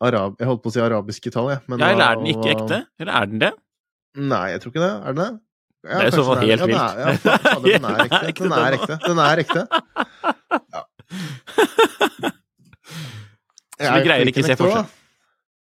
[0.00, 0.36] arab...
[0.40, 1.60] Jeg holdt på å si arabiske tall, jeg.
[1.70, 2.78] Men ja, eller er den ikke ekte?
[3.00, 3.52] Eller er den det?
[4.20, 4.92] Nei, jeg tror ikke det.
[4.94, 5.30] Er den det?
[5.80, 8.44] Ja, Det er i så fall helt Ja, den er, ja, ekte.
[8.44, 8.94] Den er ekte.
[9.06, 9.62] Den er ekte.
[10.76, 10.82] Ja.
[13.80, 14.88] Så vi greier ikke å se forskjell.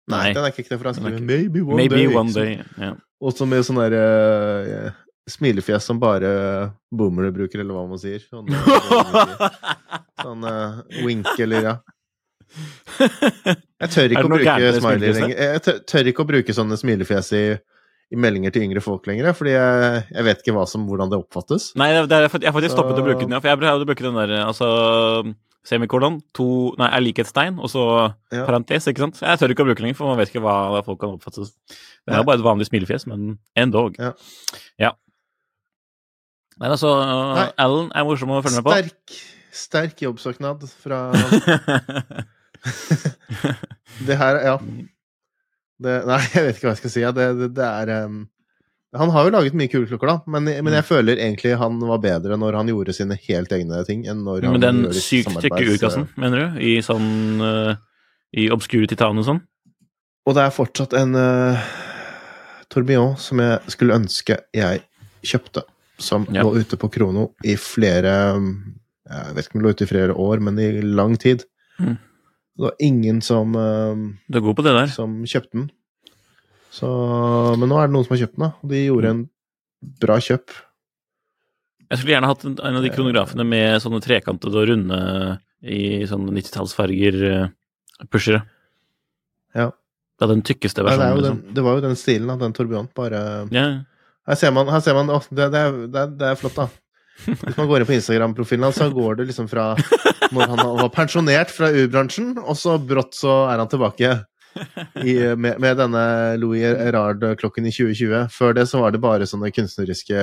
[0.08, 2.14] Nei, den er ikke ekte, for han er skriver 'maybe one Maybe day'.
[2.16, 2.54] one day.
[2.80, 2.94] Ja.
[3.20, 4.94] Også med sånn der eh,
[5.30, 6.30] smilefjes som bare
[6.90, 8.22] boomere bruker, eller hva man sier.
[8.28, 9.48] Sånn, eh,
[10.24, 11.78] sånn uh, wink eller ja.
[13.82, 15.34] Jeg tør ikke å bruke smiley lenger.
[15.36, 17.42] Jeg tør, tør ikke å bruke sånne smilefjes i,
[18.14, 21.72] i meldinger til yngre folk lenger, fordi jeg, jeg vet ikke som, hvordan det oppfattes.
[21.78, 23.42] Nei, det er, jeg har faktisk stoppet å bruke den, ja.
[23.44, 24.70] For jeg pleide å bruke den der, altså
[25.68, 26.48] Semikolon, to
[26.80, 27.84] Nei, er likhetstegn, og så
[28.32, 28.46] Ja.
[28.46, 29.20] parentes, ikke sant?
[29.20, 31.52] Jeg tør ikke å bruke den lenger, for man vet ikke hva folk kan oppfattes.
[32.06, 33.98] Det er jo bare et vanlig smilefjes, men endog.
[33.98, 34.14] Ja.
[34.78, 34.92] ja.
[36.58, 36.90] Nei, altså,
[37.38, 37.48] Nei.
[37.62, 38.72] Alan er morsom å følge med på.
[38.74, 39.18] Sterk,
[39.54, 40.98] sterk jobbsøknad fra
[44.06, 44.56] Det her, ja.
[45.78, 47.04] Det, nei, jeg vet ikke hva jeg skal si.
[47.18, 48.16] Det, det, det er um,
[48.98, 52.00] Han har jo laget mye kule klokker, da, men, men jeg føler egentlig han var
[52.02, 55.62] bedre når han gjorde sine helt egne ting, enn når han Men den sykt tykke
[55.62, 56.46] utkassen, urkassen, mener du?
[56.66, 57.10] I sånn
[57.44, 57.72] uh,
[58.34, 59.42] I obskure titan og sånn?
[60.28, 61.68] Og det er fortsatt en uh,
[62.72, 64.82] tourbillon som jeg skulle ønske jeg
[65.28, 65.62] kjøpte,
[65.98, 66.42] som Ja.
[66.46, 68.12] lå ute på Krono i flere
[69.08, 71.44] Jeg vet ikke om det lå ute i flere år, men i lang tid.
[71.80, 71.94] Mm.
[72.58, 74.86] Det var ingen som det der.
[74.92, 75.70] som kjøpte den.
[76.70, 76.86] Så,
[77.56, 78.50] men nå er det noen som har kjøpt den, da.
[78.62, 79.22] Og de gjorde en
[80.02, 80.52] bra kjøp.
[81.88, 84.98] Jeg skulle gjerne hatt en, av de kronografene med sånne trekantede og runde
[85.64, 88.42] i sånne 90-tallsfarger uh, pushere.
[89.56, 89.70] Ja.
[90.18, 91.22] Det er den tykkeste Nei, det, er versjonen.
[91.24, 91.54] den, Liksom.
[91.56, 92.36] det var jo den stilen, da.
[92.42, 93.22] Den Torbjørn, Bare
[93.54, 93.64] Ja.
[94.28, 96.58] Her ser man, her ser man å, det, det, er, det, er, det er flott,
[96.58, 96.68] da.
[97.24, 99.72] Hvis man går inn på Instagram-profilen hans, så går det liksom fra
[100.34, 104.12] når han var pensjonert fra urbransjen, og så brått så er han tilbake
[105.02, 106.04] i, med, med denne
[106.40, 108.28] Louis Erard-klokken i 2020.
[108.34, 110.20] Før det så var det bare sånne kunstneriske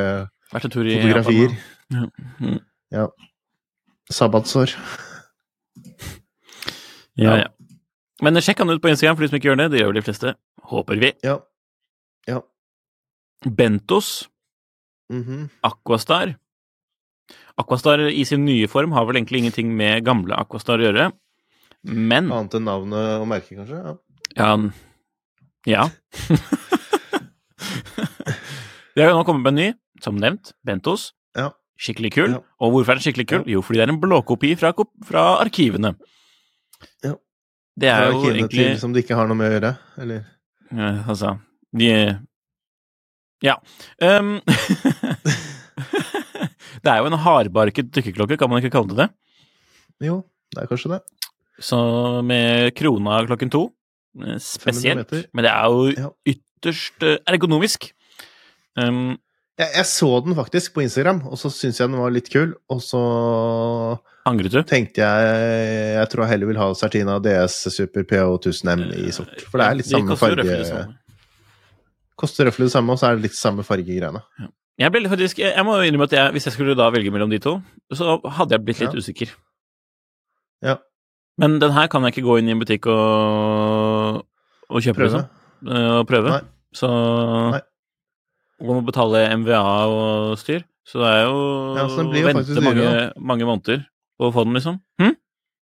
[0.54, 1.58] fotografier.
[1.92, 2.62] Mm.
[2.94, 3.10] Ja.
[4.14, 4.76] Sabbatsår.
[7.16, 7.52] Ja, ja.
[8.24, 9.70] Men sjekk han ut på Instagram for de som ikke gjør det.
[9.74, 10.36] Det gjør vel de fleste.
[10.72, 11.12] Håper vi.
[11.26, 11.36] Ja.
[11.36, 11.42] Ja.
[13.46, 14.30] Bentos,
[15.12, 15.50] Mhm.
[15.62, 16.32] Aquastar.
[17.62, 21.12] Aquastar i sin nye form har vel egentlig ingenting med gamle Aquastar å gjøre.
[21.86, 23.98] Men Annet enn navnet og merket, kanskje?
[24.36, 24.36] Ja.
[24.36, 24.58] Ja.
[25.70, 25.86] ja.
[28.96, 29.68] Det har jo nå kommet med en ny,
[30.04, 31.12] som nevnt, Bentos.
[31.36, 31.50] Ja.
[31.78, 32.30] skikkelig kul.
[32.32, 32.38] Ja.
[32.64, 33.42] Og hvorfor er den skikkelig kul?
[33.52, 34.70] Jo, fordi det er en blåkopi fra,
[35.04, 35.92] fra arkivene.
[37.04, 37.12] Ja.
[37.76, 40.22] Det er jo egentlig til som det ikke har noe med å gjøre, eller?
[40.72, 41.34] Ja, altså
[41.76, 41.90] De
[43.44, 43.58] Ja.
[44.02, 44.40] Um,
[46.84, 49.10] det er jo en hardbarket dykkerklokke, kan man ikke kalle det det?
[50.08, 50.22] Jo,
[50.56, 51.02] det er kanskje det.
[51.64, 51.78] Så
[52.28, 53.66] med krona klokken to.
[54.20, 55.14] eh, 500 Spesielt.
[55.34, 56.10] Men det er jo Ja.
[56.34, 57.92] ytterst eh, ergonomisk.
[58.78, 59.18] Um,
[59.58, 62.56] Jeg, jeg så den faktisk på Instagram, og så syntes jeg den var litt kul,
[62.70, 63.00] og så
[64.28, 64.62] angret du?
[64.68, 69.32] tenkte jeg Jeg tror jeg heller vil ha Certina DS Super PO 1000M i sort.
[69.48, 70.44] For det er litt samme farge.
[72.18, 74.22] Koster røftlig det samme, og så er det litt samme fargegreiene.
[74.80, 77.40] Jeg, ble faktisk, jeg må innrømme at jeg, hvis jeg skulle da velge mellom de
[77.44, 77.58] to,
[77.96, 79.00] så hadde jeg blitt litt Ja.
[79.04, 79.34] usikker.
[80.64, 80.78] Ja.
[81.38, 84.22] Men den her kan jeg ikke gå inn i en butikk og,
[84.70, 85.12] og kjøpe, Prøve.
[85.12, 85.26] liksom.
[85.76, 86.30] Eh, Og prøve.
[86.30, 86.42] Nei.
[86.76, 86.88] Så
[87.52, 87.62] Nei.
[88.62, 90.64] Og må betale MVA og styr.
[90.88, 91.36] Så det er jo
[91.76, 93.82] Ja, jo vente mange, dyrere, mange måneder
[94.20, 94.80] på å få den, liksom.
[95.02, 95.16] Hm?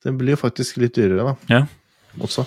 [0.02, 1.34] Den blir jo faktisk litt dyrere, da.
[1.52, 1.62] Ja.
[2.18, 2.46] Også.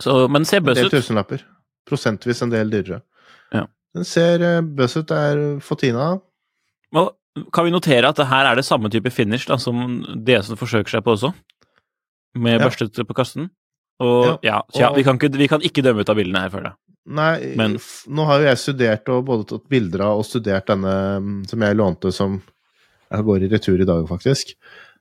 [0.00, 0.74] Så, men ser En ut.
[0.74, 1.44] Det er tusenlapper.
[1.88, 3.00] Prosentvis en del dyrere.
[3.54, 3.64] Ja.
[3.96, 5.06] Den ser uh, bøss ut.
[5.08, 6.10] Det er Fotina.
[6.98, 7.14] Og
[7.54, 10.90] kan vi notere at det her er det samme type finish da, som DS-en forsøker
[10.96, 11.32] seg på også?
[12.38, 12.66] Med Ja.
[12.66, 13.48] børstet på kassen?
[14.00, 16.50] Og ja, ja Og- vi, kan ikke, vi kan ikke dømme ut av bildene her,
[16.50, 16.76] føler jeg.
[17.08, 20.92] Nei, Men- nå har jo jeg studert og både tatt bilder av og studert denne
[21.24, 22.42] mm, som jeg lånte som
[23.10, 24.50] Jeg går i retur i dag, faktisk.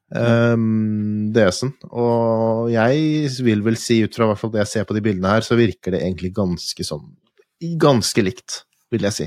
[0.07, 1.73] Um, DS-en.
[1.91, 5.33] Og jeg vil vel si, ut fra hvert fall det jeg ser på de bildene
[5.33, 7.09] her, så virker det egentlig ganske sånn
[7.81, 8.59] Ganske likt,
[8.93, 9.25] vil jeg si.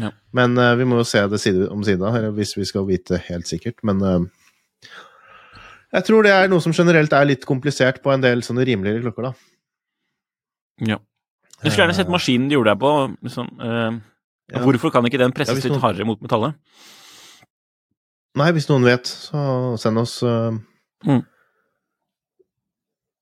[0.00, 0.14] Ja.
[0.32, 3.18] Men uh, vi må jo se det side om side, eller hvis vi skal vite
[3.26, 3.82] helt sikkert.
[3.84, 4.88] Men uh,
[5.92, 9.04] jeg tror det er noe som generelt er litt komplisert på en del sånne rimeligere
[9.04, 9.34] klokker, da.
[10.88, 10.96] Ja.
[11.60, 12.94] Jeg skulle gjerne sett maskinen de gjorde deg på.
[13.28, 14.00] Liksom, uh,
[14.50, 14.64] Ja.
[14.64, 16.56] Hvorfor kan ikke den presses ja, litt hardere mot metallet?
[18.38, 20.52] Nei, hvis noen vet, så send oss uh,
[21.06, 21.22] Mm.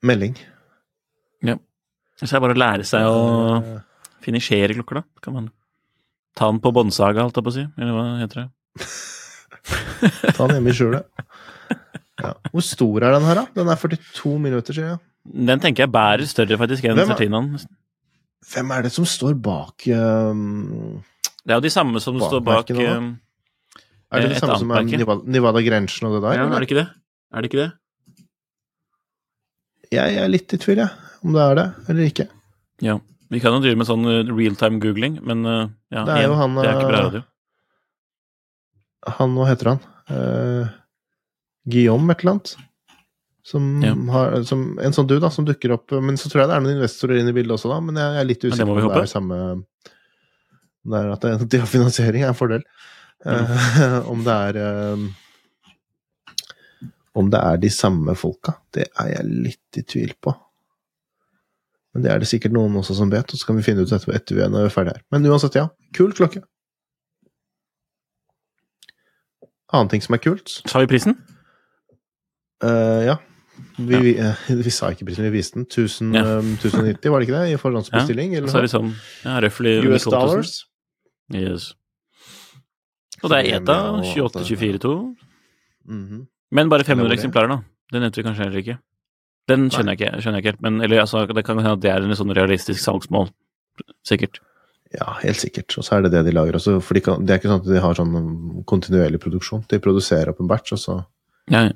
[0.05, 0.37] melding.
[2.19, 3.19] Så er det bare å lære seg å
[3.63, 3.75] Eh,
[4.25, 5.03] finisjere klokker, da.
[5.23, 5.45] Kan man
[6.35, 7.63] ta den på båndsaga, holdt jeg på å si.
[7.79, 8.89] Eller hva heter det?
[10.35, 11.07] Ta den hjemme i skjulet.
[12.19, 12.33] Ja.
[12.51, 13.45] Hvor stor er den her, da?
[13.55, 14.99] Den er 42 minutter, sier jeg.
[15.47, 17.07] Den tenker jeg bærer større faktisk enn er-
[18.49, 20.99] Hvem er det som står bak um,
[21.45, 23.13] Det er jo de samme som står bak eh,
[24.09, 24.71] Er det det samme som
[25.29, 26.39] Nevada, Grenchen og det der?
[26.39, 26.89] Ja, er det ikke det?
[27.29, 27.71] Er det ikke det?
[29.93, 31.09] Jeg er litt i tvil, jeg.
[31.25, 32.29] Om det er det eller ikke.
[32.85, 32.99] Ja.
[33.29, 36.39] Vi kan jo drive med sånn eh, realtime googling, men eh, ja, Det er jo
[36.39, 37.23] han, det er ikke bra eh, radio.
[39.19, 39.83] Han, hva heter han?
[40.09, 40.71] Uh,
[41.69, 42.55] Guillaume et eller annet?
[43.49, 43.93] Som Ja.
[44.13, 46.65] har, som, en sånn dude da, som dukker opp Men så tror jeg det er
[46.65, 47.79] noen investorer inne i bildet også, da.
[47.85, 49.39] Men jeg er litt usikker på om det er samme
[50.89, 52.65] det er At det, de har finansiering, er en fordel.
[53.27, 55.07] Eh, om det er eh,
[57.19, 60.35] Om det er de samme folka, det er jeg litt i tvil på.
[61.95, 63.91] Men det er det sikkert noen også som vet, og så kan vi finne ut
[63.91, 65.03] etterpå etter vi er ferdig her.
[65.11, 65.67] Men uansett, ja.
[65.97, 66.45] Kul klokke.
[69.75, 71.19] Annen ting som er kult Sa vi prisen?
[72.65, 73.17] Uh, ja.
[73.77, 74.01] Vi, Ja.
[74.01, 75.67] vi, eh, vi sa ikke prisen, vi viste den.
[75.67, 76.39] 1000, Ja.
[76.39, 77.53] um, 1090, var det ikke det?
[77.53, 78.33] I forhåndsbestilling?
[78.35, 79.41] Ja, så er det sånn ja,
[79.91, 80.53] US dollars?
[81.35, 81.75] Yes.
[83.23, 84.79] Og det er ETA EMA og alt det der.
[84.79, 84.93] 28-24-2.
[85.89, 86.27] Mhm.
[86.51, 87.19] Men bare 500 Det var det.
[87.19, 87.59] eksemplarer, da.
[87.93, 88.79] Den nevnte vi kanskje heller ikke.
[89.49, 90.63] Den skjønner jeg ikke, skjønner jeg ikke helt.
[90.63, 93.31] Men eller, altså, det kan hende at det er en sånn realistisk salgsmål.
[94.05, 94.41] Sikkert.
[94.93, 95.77] Ja, helt sikkert.
[95.79, 96.81] Og så er det det de lager også.
[96.83, 99.65] For de kan, det er ikke sånn at de har sånn kontinuerlig produksjon.
[99.69, 100.99] De produserer opp en batch, og så
[101.51, 101.73] Ja, ja.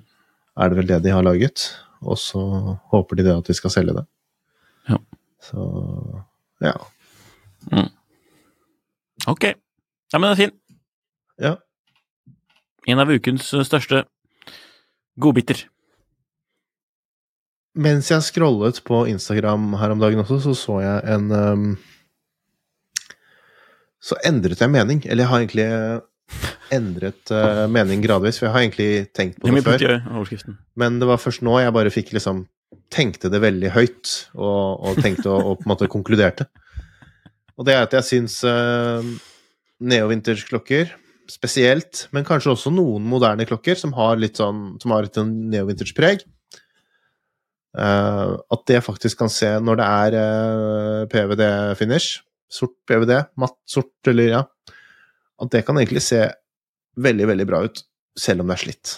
[0.59, 1.67] er det vel det de har laget.
[2.03, 4.07] Og så håper de det at de skal selge det.
[4.89, 4.99] Ja.
[5.41, 6.25] Så
[6.61, 6.73] ja.
[9.29, 9.45] Ok.
[10.13, 10.53] Ja, men det er fin.
[11.41, 11.57] Ja.
[12.91, 14.05] En av ukens eh, største
[15.21, 15.67] godbiter.
[17.73, 21.69] Mens jeg scrollet på Instagram her om dagen også, så så jeg en um,
[24.03, 25.01] Så endret jeg mening.
[25.07, 25.69] Eller jeg har egentlig
[26.73, 30.57] endret uh, mening gradvis, for jeg har egentlig tenkt på Det det før.
[30.77, 32.47] Men det var først nå jeg bare fikk liksom
[32.93, 36.45] Tenkte det veldig høyt, og, og tenkte og, og på en måte konkluderte.
[37.57, 39.05] Og det er at jeg syns uh,
[39.81, 40.93] neo-vintage-klokker
[41.31, 45.33] spesielt, men kanskje også noen moderne klokker som har litt sånn Som har et sånn
[45.53, 46.25] neo-vintage-preg.
[47.73, 52.21] Uh, at det faktisk kan se, når det er uh, PVD-finish,
[52.53, 54.43] sort PVD, matt sort, eller ja
[55.41, 56.27] At det kan egentlig se
[57.01, 57.81] veldig, veldig bra ut,
[58.19, 58.93] selv om det er slitt.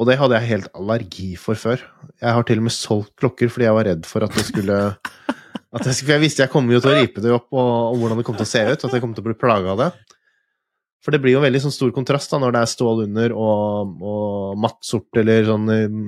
[0.00, 1.84] Og det hadde jeg helt allergi for før.
[2.18, 4.78] Jeg har til og med solgt klokker fordi jeg var redd for at det skulle
[5.74, 8.00] at jeg, For jeg visste jeg kom jo til å ripe det opp, og, og
[8.00, 8.84] hvordan det kom til å se ut.
[8.86, 9.88] At jeg kom til å bli plaga av det.
[11.04, 13.98] For det blir jo veldig sånn stor kontrast da, når det er stål under og,
[14.00, 15.98] og matt sort eller sånn eh,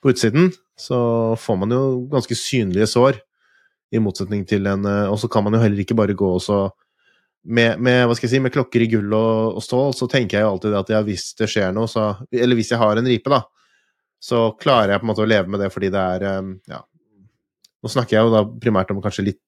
[0.00, 0.48] på utsiden.
[0.80, 0.96] Så
[1.40, 3.20] får man jo ganske synlige sår,
[3.94, 6.42] i motsetning til en eh, Og så kan man jo heller ikke bare gå og
[6.42, 6.64] så
[7.44, 10.38] med, med, hva skal jeg si, med klokker i gull og, og, stål, så tenker
[10.38, 13.10] jeg jo alltid at ja, hvis det skjer noe, så Eller hvis jeg har en
[13.10, 13.42] ripe, da,
[14.16, 16.80] så klarer jeg på en måte å leve med det fordi det er eh, Ja.
[17.84, 19.42] Nå snakker jeg jo da primært om kanskje litt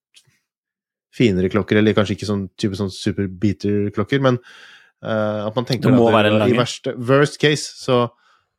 [1.16, 4.34] finere klokker, eller kanskje ikke sånn type sånn super beater-klokker, men
[5.04, 5.96] uh, at man tenker at
[6.28, 7.96] det, i verste, worst case så,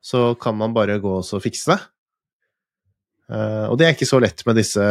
[0.02, 1.80] så, kan man bare gå og fikse det.
[3.28, 4.84] Uh, og det er ikke så lett med disse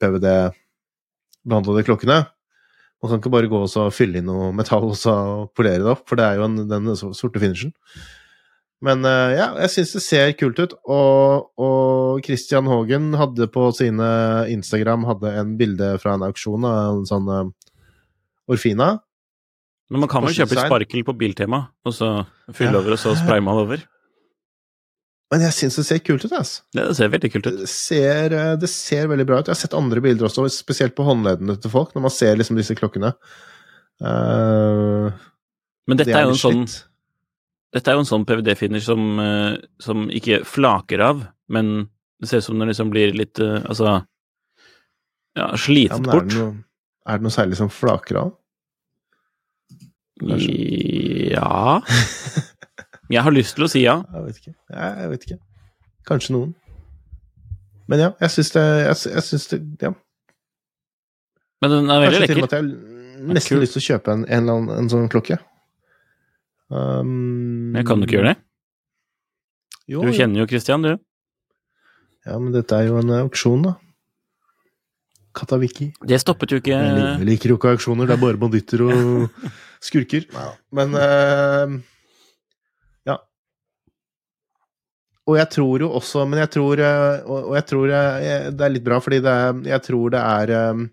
[0.00, 2.18] PVD-behandlede klokkene.
[3.00, 5.14] Man kan ikke bare gå og fylle inn noe metall og så
[5.56, 7.72] polere det opp, for det er jo en, den sorte finishen.
[8.84, 10.74] Men uh, ja, jeg syns det ser kult ut.
[10.88, 14.08] Og, og Christian Haagen hadde på sine
[14.52, 17.44] Instagram hadde en bilde fra en auksjon av en sånn uh,
[18.50, 18.94] Orfina.
[19.90, 22.10] Men man kan vel kjøpe sparkel på Biltema, og så
[22.54, 22.80] fylle ja.
[22.80, 23.82] over, og så spraye man over?
[25.30, 26.62] Men jeg syns det ser kult ut, altså.
[26.74, 27.58] Ja, det ser veldig kult ut.
[27.62, 29.50] Det ser, eh, det ser, veldig bra ut.
[29.50, 32.58] Jeg har sett andre bilder også, spesielt på håndleddene til folk, når man ser liksom
[32.58, 33.12] disse klokkene.
[34.00, 35.10] Uh,
[35.90, 36.64] Men dette det er jo en sånn
[37.74, 42.42] dette er jo en sånn PVD-finish som, uh, som, ikke flaker av, men det ser
[42.42, 44.00] ut som den liksom blir litt uh, Altså
[45.38, 46.26] ja, slitet ja, bort.
[46.26, 46.64] Er det, noe,
[47.06, 48.32] er det, noe, særlig som flaker av?
[50.20, 50.56] Kanskje?
[51.30, 51.78] Ja
[53.10, 54.00] Jeg har lyst til å si ja.
[54.14, 54.54] Jeg vet ikke.
[54.74, 55.38] Jeg vet ikke.
[56.10, 56.50] Kanskje noen.
[57.90, 59.94] Men ja, jeg syns det Jeg, syns det Ja.
[61.62, 62.40] Men den er veldig lekker.
[62.40, 64.68] Kanskje til og med at jeg har nesten lyst til å kjøpe en, en, en,
[64.76, 65.36] en sånn klokke.
[66.70, 68.40] Um, jeg kan du ikke gjøre det?
[69.90, 70.92] Jo, du kjenner jo Christian, du.
[72.26, 73.74] Ja, men dette er jo en auksjon, da.
[75.34, 75.90] Katawiki.
[76.06, 79.44] Det stoppet jo ikke Jeg liker jo ikke auksjoner, det er bare banditter og
[79.86, 80.26] skurker.
[80.74, 81.76] Men uh,
[83.06, 83.16] ja.
[85.30, 88.74] Og jeg tror jo også Men jeg tror eh, Og jeg tror jeg, det er
[88.74, 90.88] litt bra, fordi det er, jeg tror det er um,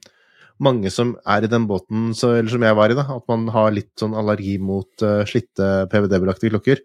[0.63, 3.45] mange som er i den båten, så, eller som jeg var i, da, at man
[3.53, 6.81] har litt sånn allergi mot uh, slitte PVD-belagte klokker.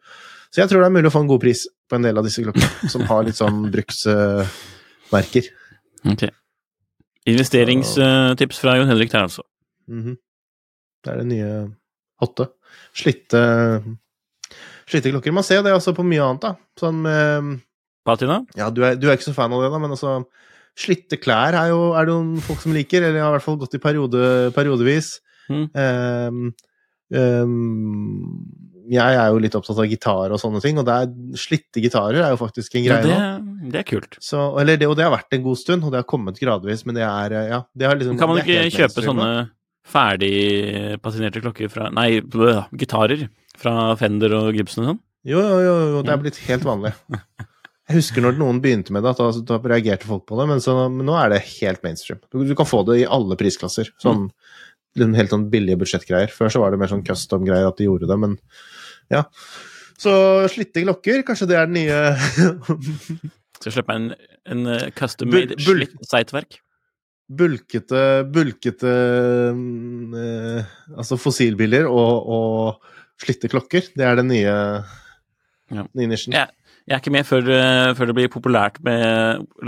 [0.52, 2.26] Så jeg tror det er mulig å få en god pris på en del av
[2.28, 5.50] disse klokkene, som har litt sånn bruksmerker.
[6.04, 6.26] Uh, ok.
[7.32, 9.46] Investeringstips fra Jon Henrik der, altså.
[9.88, 10.16] Mm -hmm.
[11.02, 11.50] Det er det nye
[12.22, 12.48] hotte.
[12.94, 13.40] Slitte,
[14.86, 15.32] slitte klokker.
[15.32, 16.54] Man ser det altså på mye annet, da.
[16.78, 17.60] Sånn med
[18.04, 18.42] Patina?
[18.58, 20.16] Ja, du er, du er, ikke så fan av det, da, men altså
[20.78, 23.60] Slitte klær er, jo, er det noen folk som liker, eller har i hvert fall
[23.60, 25.14] gått i periode, periodevis.
[25.52, 25.66] Mm.
[25.76, 26.44] Um,
[27.12, 32.22] um, jeg er jo litt opptatt av gitar og sånne ting, og der, slitte gitarer
[32.24, 34.16] er jo faktisk en greie ja, det, det, er kult.
[34.24, 36.86] Så, eller det, og det har vært en god stund, og det har kommet gradvis,
[36.88, 39.30] men det er ja, det har liksom, Kan man ikke kjøpe sånne
[39.92, 40.34] ferdig
[41.02, 43.26] patinerte klokker fra Nei, blø, gitarer
[43.58, 45.00] fra Fender og Gibson og sånn?
[45.28, 46.94] Jo, jo, jo, jo, det er blitt helt vanlig.
[47.92, 50.62] Jeg husker når noen begynte med det, at da, da reagerte folk på det, men,
[50.64, 52.22] så, men, nå er det helt mainstream.
[52.32, 53.90] Du, du, kan få det i alle prisklasser.
[54.00, 54.30] Sånn,
[54.96, 55.18] mm.
[55.18, 56.32] Helt sånn billige budsjettgreier.
[56.32, 58.38] Før så var det mer sånn custom-greier at de gjorde det, men
[59.12, 59.26] ja.
[60.00, 60.12] Så
[60.52, 61.98] slitte klokker, kanskje det er den nye
[63.60, 64.08] Skal slippe en,
[64.50, 66.58] en eh, custom-made bul siteverk?
[67.32, 68.00] Bulkete,
[68.32, 68.94] bulkete
[69.52, 73.92] eh, Altså fossilbiler og, og slitte klokker.
[73.94, 74.56] Det er den nye,
[75.70, 75.86] ja.
[75.86, 76.34] nye nisjen.
[76.34, 76.48] Ja.
[76.86, 79.02] Jeg er ikke med før, uh, før det blir populært med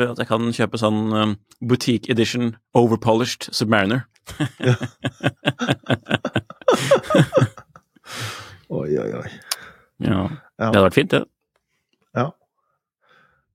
[0.03, 4.01] at jeg kan kjøpe sånn um, boutique edition overpolished Submariner.
[8.81, 9.29] oi, oi, oi.
[10.03, 10.27] Ja.
[10.59, 11.23] Det hadde vært fint, det.
[12.19, 12.27] Ja.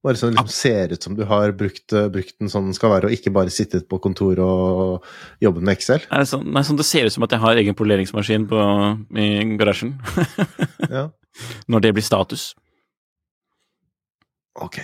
[0.07, 2.93] Bare sånn liksom ser ut som du har brukt, uh, brukt den sånn den skal
[2.95, 5.03] være, og ikke bare sittet på kontor og
[5.43, 6.01] jobbet med Excel.
[6.13, 8.57] Nei, sånn, nei, sånn det ser ut som at jeg har egen poleringsmaskin på,
[9.19, 9.91] i garasjen.
[10.87, 11.09] ja.
[11.71, 12.55] Når det blir status.
[14.65, 14.81] Ok.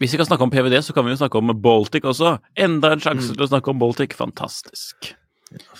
[0.00, 2.36] Hvis vi kan snakke om PVD, så kan vi jo snakke om Baltic også.
[2.66, 3.36] Enda en sjanse mm.
[3.38, 4.16] til å snakke om Baltic.
[4.18, 5.14] Fantastisk.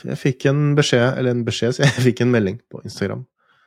[0.07, 3.27] Jeg fikk en beskjed, eller en beskjed, så jeg fikk en melding på Instagram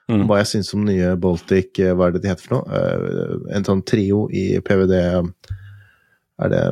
[0.09, 0.26] mm.
[0.30, 2.80] hva jeg syns om nye Baltic eh, Hva er det de heter for noe?
[2.80, 6.63] Eh, en sånn trio i PVD Er det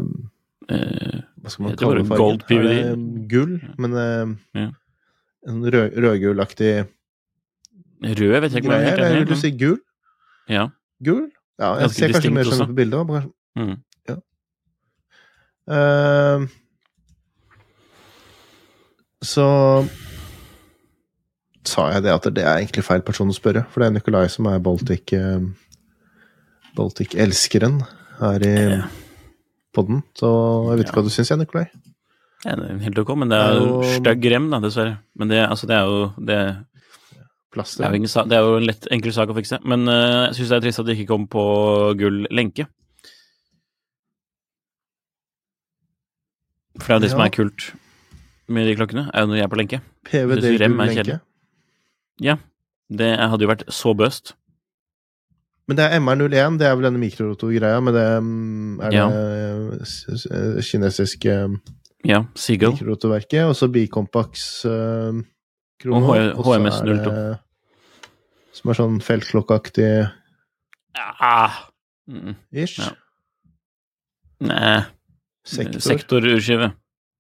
[0.74, 2.20] eh, Hva skal man kalle det?
[2.24, 3.08] Gold PVD?
[3.32, 3.98] gull, men
[4.58, 4.70] ja.
[5.48, 6.74] en rød, rødgulaktig
[7.98, 9.14] Rød vet jeg ikke hva det heter.
[9.16, 9.78] Vil du si gul?
[10.54, 10.68] Ja.
[11.02, 11.24] Gul?
[11.58, 13.00] Ja, jeg ser kanskje mer sånn på bildet.
[13.02, 13.30] òg.
[13.58, 13.76] Mm.
[14.08, 14.18] Ja.
[15.68, 16.46] Uh,
[19.26, 19.48] så
[21.68, 24.28] sa jeg det at det er egentlig feil person å spørre, for det er Nikolai
[24.32, 25.42] som er Baltic uh,
[26.78, 27.82] Baltic-elskeren
[28.22, 28.86] her i ja.
[29.76, 30.04] podden.
[30.18, 30.30] Så
[30.70, 31.02] jeg vet ikke ja.
[31.02, 31.66] hva du syns, jeg, Nikolai?
[32.46, 35.00] Ja, det er helt ok, men det er jo stygg rem, da, dessverre.
[35.18, 36.42] Men det, altså, det er jo det,
[37.54, 39.60] plass Det til sa- det er jo en lett, enkel sak å fikse.
[39.66, 41.44] Men eh, jeg syns det er trist at det ikke kom på
[41.98, 42.68] gull lenke.
[46.78, 47.70] For det er jo det som er kult
[48.54, 49.80] med de klokkene, er jo når de er på lenke.
[50.08, 50.94] PVD gulllenke.
[50.96, 51.18] kjedelig.
[52.24, 52.38] Ja.
[52.90, 54.34] Det hadde jo vært så bøst.
[55.68, 59.08] Men det er MR01, det er vel denne mikrorotor-greia med det mm, Er det Ja.
[59.10, 61.34] eh, s- eh, kinesiske
[62.06, 62.72] Ja, Seagull.
[62.78, 63.44] mikrorotorverket?
[63.50, 65.12] Og så Bicompax uh,
[65.82, 66.14] krono.
[66.38, 67.40] Og HMS er det-
[68.58, 70.12] Som er sånn feltklokkeaktig
[70.96, 71.50] ja.
[72.10, 72.36] Mm.
[72.52, 72.80] ish.
[72.80, 72.92] Ja.
[74.42, 74.86] Nei.
[75.46, 75.80] Sektor.
[75.80, 76.74] Sektorurskive.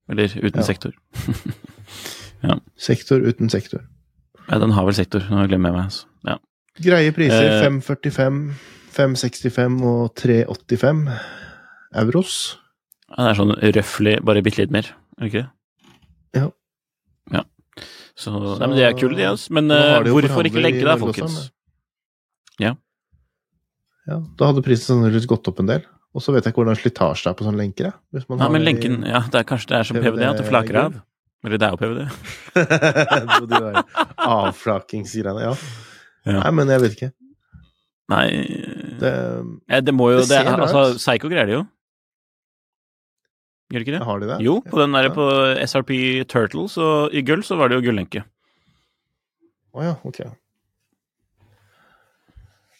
[0.09, 0.63] Eller uten Ja.
[0.63, 0.91] sektor.
[2.77, 3.81] Sektor uten sektor.
[4.49, 5.85] Ja, den har vel sektor, nå glemmer jeg meg.
[5.89, 6.05] Altså.
[6.25, 6.37] Ja.
[6.79, 7.57] Greie priser.
[7.57, 7.63] Eh.
[7.65, 8.53] 545,
[8.95, 11.07] 565 og 385
[11.93, 12.57] euros.
[13.09, 14.87] Ja, Det er sånn røftlig, bare bitte litt mer,
[15.17, 15.49] er det ikke det?
[16.41, 16.49] Ja.
[17.33, 17.43] Ja.
[18.17, 19.49] Så, Så- nei, men det er kult, det, Yes.
[19.53, 21.51] Men Nå eh, de hvorfor ikke legge deg, også, folkens?
[22.59, 25.81] Ja, Da hadde prisen sannsynligvis gått opp en del.
[26.15, 27.91] Og så vet jeg ikke hvordan slitasje det er på sånne lenker.
[28.15, 30.39] Hvis man nei, har men lenken Ja, det er kanskje det er som PVD, at
[30.39, 30.95] det flaker av.
[31.45, 32.01] Eller det er jo PVD.
[34.37, 35.53] avflakingsgreiene, ja.
[36.27, 36.39] Ja.
[36.39, 37.11] Nei, men jeg vet ikke.
[38.11, 38.25] Nei
[39.01, 39.11] Det,
[39.67, 41.01] eh, Det må jo det det, bra Altså, ut.
[41.03, 41.65] Psycho greier det jo.
[43.67, 44.01] Gjør ikke det?
[44.07, 44.37] har de det?
[44.45, 45.13] Jo, på den der Ja.
[45.13, 45.25] på
[45.67, 45.91] SRP
[46.31, 48.23] Turtles og i gull så var det jo gullenke.
[49.75, 50.21] Å ja, ok.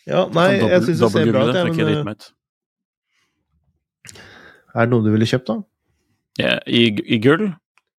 [0.08, 1.56] Ja, nei, Sånn jeg syns det ser bra ut.
[1.56, 2.16] jeg, Men,
[4.78, 5.58] er det noe du ville kjøpt, da?
[6.40, 7.50] Ja, i, I gull?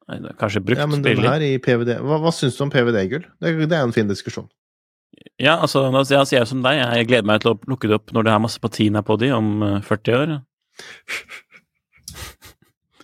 [0.08, 3.26] Nei, kanskje brukt Ja, men den her i PVD Hva, hva syns du om PVD-gull?
[3.42, 4.48] Det, det er en fin diskusjon.
[5.36, 6.78] Ja, altså, da sier jeg, sier som deg.
[6.78, 9.28] Jeg gleder meg til å plukke det opp når det er masse patina på de
[9.34, 10.34] om eh, 40 år.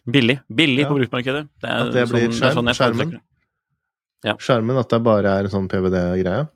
[0.07, 0.41] Billig.
[0.53, 0.89] Billig Ja.
[0.91, 1.49] på bruktmarkedet.
[1.61, 4.41] Det er, At det blir sånn, det er sånn jeg skjerm- foretrekker.
[4.41, 6.49] Skjermen, at det bare er en sånn PVD-greie.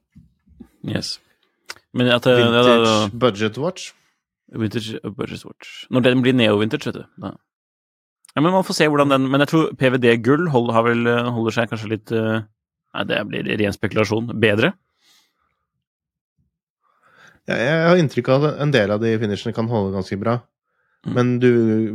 [0.84, 1.18] Yes.
[1.92, 3.92] Men at vintage ja, da, budget watch.
[4.53, 5.86] Vintage Budget Watch.
[5.90, 7.05] Når den blir neo-vintage, vet du.
[7.20, 7.34] Da.
[8.34, 11.68] Ja, men man får se hvordan den Men jeg tror PVD-gull hold, eh, holder seg
[11.68, 12.42] kanskje litt eh,
[12.94, 14.30] Nei, det blir ren spekulasjon.
[14.40, 14.72] Bedre?
[17.49, 20.38] Ja, jeg har inntrykk av at en del av de finishene kan holde ganske bra.
[21.07, 21.12] Mm.
[21.14, 21.51] Men du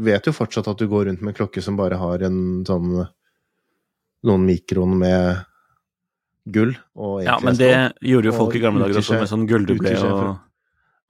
[0.06, 2.94] vet jo fortsatt at du går rundt med en klokke som bare har en sånn
[4.24, 5.42] Noen mikron med
[6.56, 6.72] gull
[7.26, 10.38] Ja, men det gjorde jo folk i gamle dager også, med sånn gulldublé og,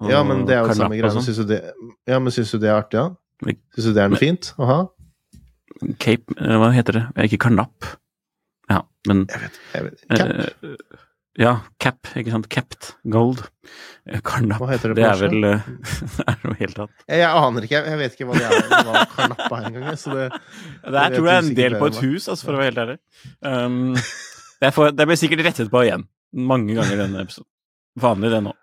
[0.02, 1.14] og Ja, men det er jo samme greia.
[1.14, 1.26] sånn.
[1.28, 1.62] syns du det
[2.10, 3.06] Ja, men syns du det er artig, da?
[3.46, 3.58] Ja?
[3.78, 4.80] Syns du det er noe fint å ha?
[6.02, 7.06] Cape eh, Hva heter det?
[7.16, 7.94] Eh, Ikke karnapp.
[8.72, 10.04] Ja, men Jeg vet, jeg vet.
[10.18, 11.00] Cap?
[11.40, 12.46] Ja, cap, ikke sant?
[12.54, 13.40] Capped gold.
[14.06, 14.62] Eh, Karnapp.
[14.62, 15.70] Hva heter det på Det er vel eh,
[16.20, 17.06] Det er noe helt annet.
[17.08, 18.68] Jeg, jeg aner ikke, jeg, vet ikke hva det er.
[18.70, 19.98] Hva karnapp er engang.
[19.98, 22.54] Så det, Det er, jeg tror jeg er en del på et hus, altså, for
[22.54, 22.98] å være helt ærlig.
[23.42, 26.06] Um, det, er for, det blir sikkert rettet på igjen.
[26.54, 27.50] Mange ganger i denne episoden.
[28.04, 28.54] Vanlig det nå.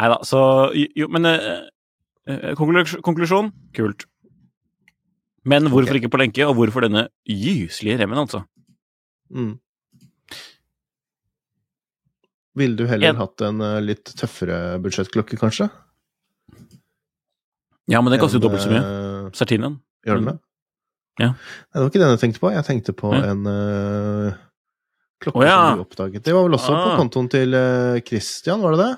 [0.00, 0.42] Nei da, så
[0.74, 1.62] Jo, men uh,
[2.26, 4.06] eh, konklusjon kult.
[5.46, 6.02] Men hvorfor okay.
[6.02, 8.42] ikke på lenke, og hvorfor denne gyselige remmen, altså?
[9.30, 9.54] mm.
[12.60, 15.70] Ville du heller En- hatt en eh, litt tøffere budsjettklokke, kanskje?
[17.90, 18.84] Ja, men den koster jo dobbelt så mye.
[18.84, 20.38] eh, Gjør den det?
[21.20, 21.26] Ja.
[21.34, 22.50] Nei, det var ikke den jeg tenkte på.
[22.54, 23.22] Jeg tenkte på Ja.
[23.32, 24.32] en uh,
[25.20, 25.56] klokke oh, ja.
[25.56, 26.22] som du oppdaget.
[26.24, 26.96] Det var vel også på Ah.
[26.96, 28.92] kontoen til uh, Christian, var det det?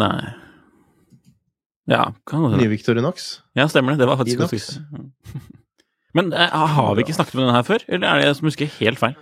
[0.00, 0.34] Nei
[1.90, 2.68] Ja, kan godt Nye.
[2.70, 3.40] Victorinox?
[3.58, 3.98] Ja, stemmer det.
[4.02, 4.50] Det var faktisk Inox.
[4.50, 5.40] ganske.
[6.14, 8.46] Men uh, har vi ikke snakket om denne her før, eller er det jeg som
[8.50, 9.14] husker helt feil?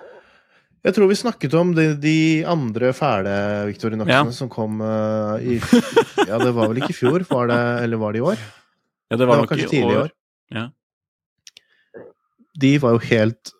[0.86, 2.14] Jeg tror vi snakket om de, de
[2.46, 3.32] andre fæle
[3.66, 4.34] Victorinoxene Ja.
[4.36, 5.58] som kom uh, i
[6.28, 8.38] Ja, det var vel ikke i fjor, var det, eller var det i år?
[9.10, 10.10] Ja, det Det var, var nok kanskje tidlig i år.
[10.54, 10.66] Ja.
[12.58, 13.52] De var jo helt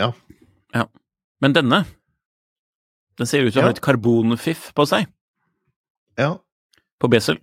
[0.00, 0.12] Ja.
[1.40, 1.82] Men denne
[3.18, 3.72] Den ser ut til å ha Ja.
[3.74, 5.06] litt karbonfiff på seg,
[6.18, 6.36] Ja.
[7.00, 7.38] på besel.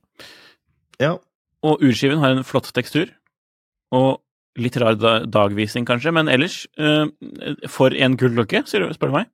[0.99, 1.17] Ja.
[1.63, 3.09] Og urskiven har en flott tekstur.
[3.91, 4.19] Og
[4.59, 7.07] litt rar dagvisning, kanskje, men ellers uh,
[7.71, 9.31] For en sier du, spør du meg.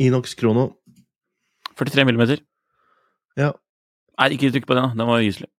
[0.00, 0.70] Inox Krono.
[1.78, 2.40] 43 millimeter.
[3.38, 3.52] Ja.
[4.18, 4.98] Nei, ikke trykk på den, da.
[5.02, 5.50] Den var gyselig.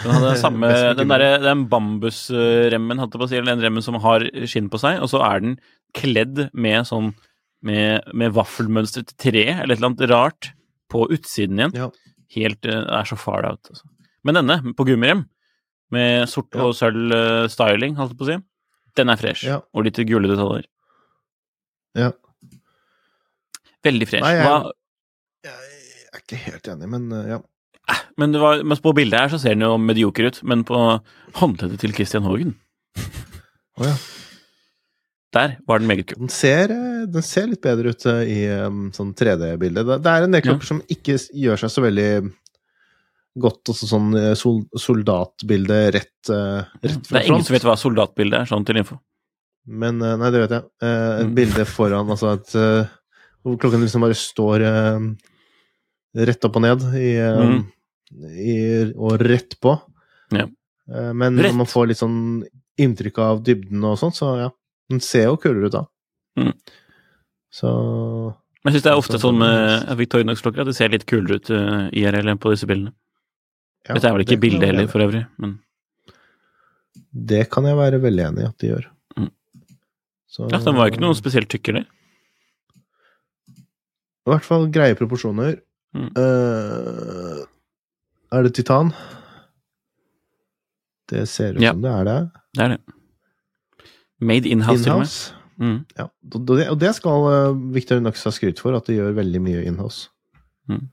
[0.00, 3.84] Den hadde samme Den, derre- den bambusremmen, holdt jeg på å si, eller den remmen
[3.84, 5.58] som har skinn på seg, og så er den
[5.96, 7.12] kledd med sånn
[7.62, 10.50] med, med vaffelmønstret tre, eller et eller annet rart,
[10.92, 11.76] på utsiden igjen.
[11.78, 11.90] Ja.
[12.34, 13.86] Helt Det er så far out, altså.
[14.26, 15.24] Men denne, på gummirem,
[15.92, 16.64] med sort Ja.
[16.66, 18.38] og sølv eh, styling, holdt jeg på å si,
[18.98, 19.44] den er fresh.
[19.48, 19.60] Ja.
[19.74, 20.66] Og litt gule detaljer.
[21.98, 22.10] Ja.
[23.84, 24.22] Veldig fresh.
[24.24, 24.72] Nei, jeg-
[25.44, 25.52] jeg,
[26.12, 27.40] Jeg er ikke helt enig, men eh, ja.
[28.16, 30.76] Men, det var, men på bildet her så ser den jo medioker ut, men på
[31.40, 32.52] håndleddet til Christian Hagen
[33.80, 33.94] Å ja.
[35.32, 36.18] Der var den meget kul.
[36.26, 38.40] Den ser, eh, den ser litt bedre ut eh, i
[38.92, 39.82] sånn 3D-bilde.
[40.04, 42.08] Det, er en del klokker som ikke gjør seg så veldig
[43.38, 47.76] godt også sånn eh, sol, soldatbilde rett, fra rett Det er ingen som vet hva
[47.80, 48.98] soldatbilde er, sånn til info.
[49.66, 50.64] Men eh, Nei, det vet jeg.
[50.82, 51.34] Et Mm.
[51.34, 52.52] bilde foran, altså at
[53.42, 54.62] hvor klokken liksom bare står
[56.14, 57.62] rett opp og ned i, Mm.
[58.36, 59.72] i, og rett på.
[60.32, 60.44] Ja.
[60.92, 61.52] Eh, men Rett.
[61.52, 62.42] når man får litt sånn
[62.78, 64.50] inntrykk av dybden og sånt, så ja.
[64.90, 65.84] Den ser jo kulere ut da.
[66.38, 66.52] Mm.
[67.52, 67.68] Så
[68.64, 71.50] Men jeg syns det er ofte sånn med Victorinox-klokker at det ser litt kulere ut
[71.50, 72.92] uh, IRL enn på disse bildene.
[73.88, 75.58] Ja, Dette er vel ikke det kan jeg bilde være heller, for øvrig, men
[77.32, 78.86] Det kan jeg være veldig enig i at de gjør.
[79.18, 79.30] Mm.
[80.32, 81.84] Så, ja, den var jo ikke noe spesielt tykk eller?
[84.22, 85.58] I hvert fall greie proporsjoner.
[85.92, 86.08] Mm.
[86.16, 87.42] Uh,
[88.32, 88.94] er det titan?
[91.10, 91.74] Det ser ut Ja.
[91.74, 92.18] som det er det.
[92.56, 92.80] Det er det.
[94.22, 95.16] Made in-house, til og med.
[95.58, 95.78] Mm.
[95.98, 99.64] Ja, og det, skal uh, Victor Knox ha skryt for, at de gjør veldig mye
[99.66, 100.08] in-house.
[100.70, 100.88] Mm.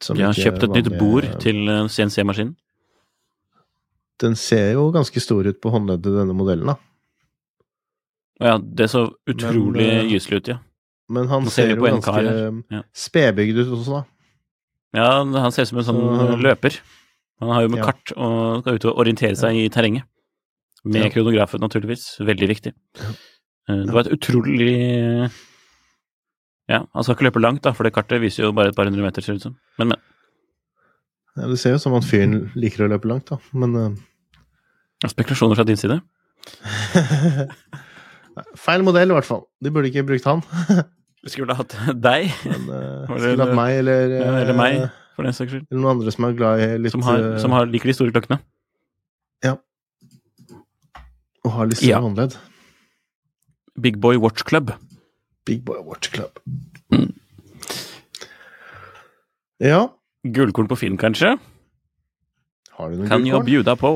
[0.00, 2.54] Som De har kjøpt et nytt bord til uh, CNC-maskinen.
[4.20, 6.76] Den ser jo ganske stor ut på håndleddet, denne modellen, da.
[8.40, 10.58] Ja, det så utrolig Men, uh, gyselig ut, ja.
[11.08, 12.64] Men han ser ser jo ganske.
[12.74, 12.82] Ja.
[12.92, 14.04] spedbygd ut også, da.
[14.96, 16.80] Ja, han ser ut som en sånn Så- løper.
[17.40, 17.84] Han har jo med Ja.
[17.92, 20.04] kart og skal ut og orientere seg i terrenget.
[20.84, 21.08] Med Ja.
[21.10, 22.16] kronografen, naturligvis.
[22.20, 22.72] Veldig viktig.
[23.68, 25.30] Uh, Det var et utrolig
[26.68, 28.88] Ja, han skal ikke løpe langt, da, for det kartet viser jo bare et par
[28.88, 29.56] hundre meter, ser det ut som.
[29.78, 30.00] Men, men.
[31.36, 33.38] Ja, det ser jo ut som at fyren liker å løpe langt, da.
[33.54, 33.94] Men uh,
[35.06, 36.00] Spekulasjoner fra din side?
[38.66, 39.44] Feil modell, i hvert fall.
[39.64, 40.42] De burde ikke brukt han.
[41.26, 44.82] Vi skulle hatt deg, Men uh, skulle hatt meg, eller, ja, eh, eller meg,
[45.16, 45.64] for den saks skyld.
[45.70, 47.96] eller noen andre som er glad i litt Som, har, eh, som har, liker de
[47.96, 48.38] store klokkene.
[49.46, 49.56] Ja.
[51.46, 51.96] Og har litt Ja.
[51.96, 52.36] større håndledd.
[53.80, 54.72] Big Boy Watch Club.
[55.46, 56.40] Big Boy Watch Club.
[56.92, 57.12] Mm.
[59.62, 59.86] Ja,
[60.26, 61.36] Gullkorn på Finn, kanskje?
[62.76, 63.46] har du noen Kan jo gullkorn?
[63.46, 63.90] bjuda på.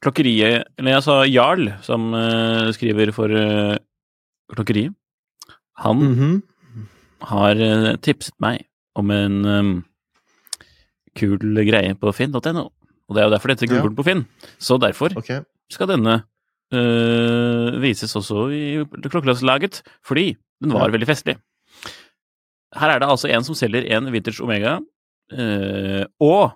[0.00, 3.76] Klokkeriet Eller jeg sa Jarl, som uh, skriver for uh,
[4.54, 4.94] Klokkeriet.
[5.84, 6.42] Han Mhm.
[7.28, 8.64] har uh, tipset meg
[8.96, 9.84] om en um,
[11.14, 12.70] kul greie på finn.no.
[13.10, 13.82] Og det er jo derfor dette er Ja.
[13.88, 14.24] på Finn.
[14.58, 15.42] Så derfor okay.
[15.68, 16.22] skal denne
[16.72, 18.62] eh, vises også i
[19.08, 20.92] klokkelandslaget, fordi den var Ja.
[20.96, 21.36] veldig festlig.
[22.76, 24.78] Her er det altså en som selger en Vintage Omega
[25.32, 26.52] øh, og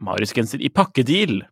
[0.00, 1.42] Marius-genser i pakkedeal.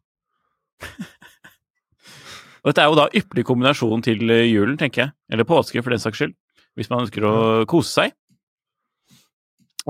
[2.63, 5.13] og dette er jo da ypperlig kombinasjon til eh, julen, tenker jeg.
[5.33, 6.35] Eller påske, for den saks skyld.
[6.79, 7.33] Hvis man ønsker å
[7.69, 8.13] kose seg.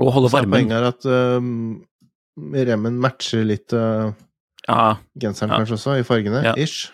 [0.01, 0.51] Og holde varmen.
[0.51, 4.11] poenget er at øh, remmen matcher litt øh,
[4.67, 5.57] Ja, genseren Ja.
[5.61, 6.41] kanskje også, i fargene.
[6.43, 6.53] Ja.
[6.57, 6.89] Ish.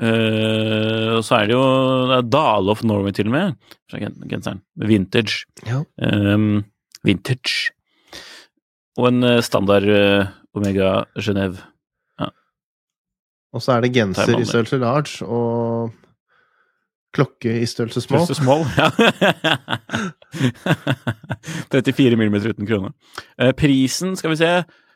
[0.00, 1.64] Eh, og så er det jo
[2.08, 3.56] det er Dale of Norway til og med,
[3.92, 4.62] er genseren.
[4.80, 5.44] Vintage.
[5.66, 5.82] Ja.
[6.00, 6.64] Um,
[7.04, 7.74] vintage.
[8.96, 11.66] Og en eh, standard uh, Omega Genève.
[13.50, 15.90] Og så er det genser i størrelse large og
[17.10, 18.22] klokke i størrelse small.
[18.28, 18.62] Størrelse small.
[18.78, 18.90] Ja.
[21.82, 22.92] 34 millimeter uten krone.
[23.34, 24.52] Uh, prisen, skal vi se,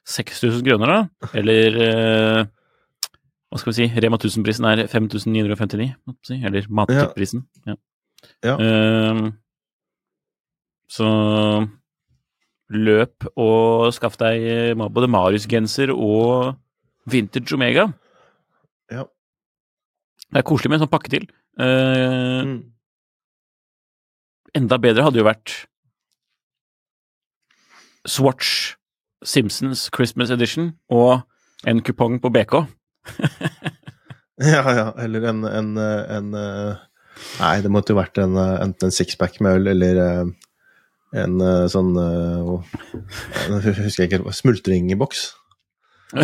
[0.06, 1.28] 6000 kroner, da.
[1.34, 2.46] Eller
[3.54, 6.46] hva skal vi si, Rema 1000-prisen er 5959, måtte jeg si.
[6.48, 7.44] Eller matprisen.
[7.68, 7.76] Ja.
[8.42, 8.54] Ja.
[8.58, 9.28] Uh,
[10.90, 11.06] så
[12.74, 16.56] løp og skaff deg eh, både Marius-genser og
[17.06, 17.86] Vintage Omega.
[18.90, 19.04] Ja.
[20.26, 21.28] Det er koselig med en sånn pakke til.
[21.54, 22.56] Uh, Mm.
[24.54, 25.52] Enda bedre hadde jo vært
[28.06, 28.74] Swatch
[29.24, 31.22] Simpsons Christmas Edition og
[31.66, 32.66] en kupong på BK.
[34.42, 34.94] Ja, ja.
[34.98, 36.74] Eller en, en, en uh,
[37.38, 40.32] Nei, det måtte jo vært en, uh, enten en sixpack med øl eller uh,
[41.14, 41.38] en
[41.70, 45.28] sånn Jeg husker ikke Smultringboks.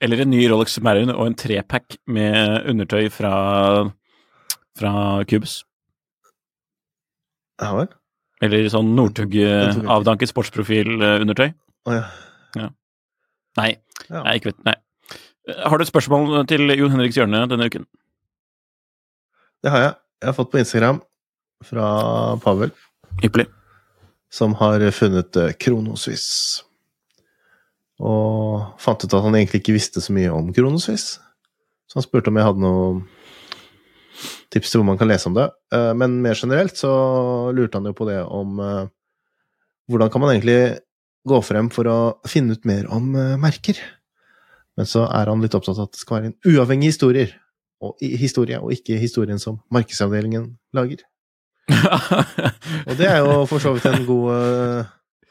[0.00, 3.34] Eller en ny Rolex Submarine og en trepack med undertøy fra,
[4.78, 4.92] fra
[5.26, 5.64] Cubes.
[7.58, 7.90] Ja vel?
[8.40, 9.90] Eller sånn Northug Den tok jeg ikke.
[9.98, 11.50] avdanket sportsprofil-undertøy.
[11.90, 12.06] Å ja.
[13.58, 13.76] Nei,
[14.08, 14.22] Ja.
[14.22, 14.74] nei, ikke vet Nei.
[15.66, 17.86] Har du et spørsmål til Jon Henriks hjørne denne uken?
[19.64, 19.94] Det har jeg.
[20.22, 21.00] Jeg har fått på Instagram
[21.64, 22.70] fra Pavel,
[23.24, 23.48] Ypperlig.
[24.30, 25.58] som har funnet Kronosvis.
[25.58, 26.62] Kronoswiss.
[28.00, 31.18] Og fant ut at han egentlig ikke visste så mye om Kronoswiss.
[31.90, 33.02] Så han spurte om jeg hadde noe
[34.54, 35.48] tips til hvor man kan lese om det.
[35.72, 36.90] Eh, Men mer generelt så
[37.54, 38.86] lurte han jo på det om eh,
[39.90, 40.78] hvordan kan man egentlig
[41.28, 41.98] gå frem for å
[42.28, 43.78] finne ut mer om eh, merker.
[44.78, 47.36] Men så er han litt opptatt av at det skal være en uavhengig historier.
[47.80, 51.00] og historie, og ikke historien som markedsavdelingen lager.
[52.88, 55.30] Og det er jo for så vidt en god, uh,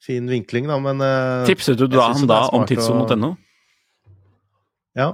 [0.00, 3.34] fin vinkling, da, men uh, Tipset du da han da om tidsson.no?
[4.96, 5.10] Ja.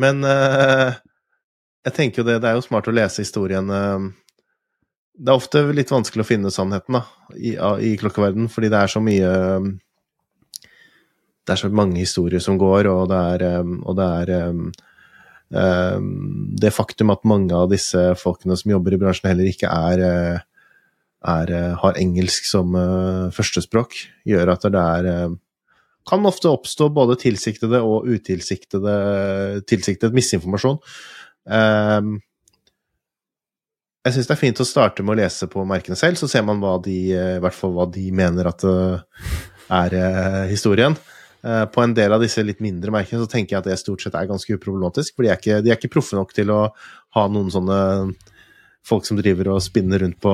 [0.00, 0.96] Men uh,
[1.86, 3.70] jeg tenker jo det, det er jo smart å lese historien
[5.16, 7.02] Det er ofte litt vanskelig å finne sannheten da,
[7.36, 9.30] i, i klokkeverden, fordi det er så mye
[11.46, 14.34] Det er så mange historier som går, og det er, og det er
[15.54, 20.02] Ehm, det faktum at mange av disse folkene som jobber i bransjen, heller ikke er,
[20.02, 20.38] eh,
[21.36, 23.94] er eh, har engelsk som eh, førstespråk,
[24.26, 25.36] gjør at det er
[26.06, 30.78] kan ofte oppstå både tilsiktede og utilsiktede tilsiktet misinformasjon.
[31.50, 32.20] Ehm,
[34.06, 36.46] jeg syns det er fint å starte med å lese på merkene selv, så ser
[36.46, 38.64] man hva de, i hvert fall hva de mener at
[39.66, 39.96] er
[40.50, 40.94] historien.
[41.46, 44.02] Eh, på en del av disse litt mindre merkene så tenker jeg at det stort
[44.02, 45.14] sett er ganske uproblematisk.
[45.14, 46.62] For de er ikke, de er ikke proffe nok til å
[47.16, 47.78] ha noen sånne
[48.86, 50.32] folk som driver og spinner rundt på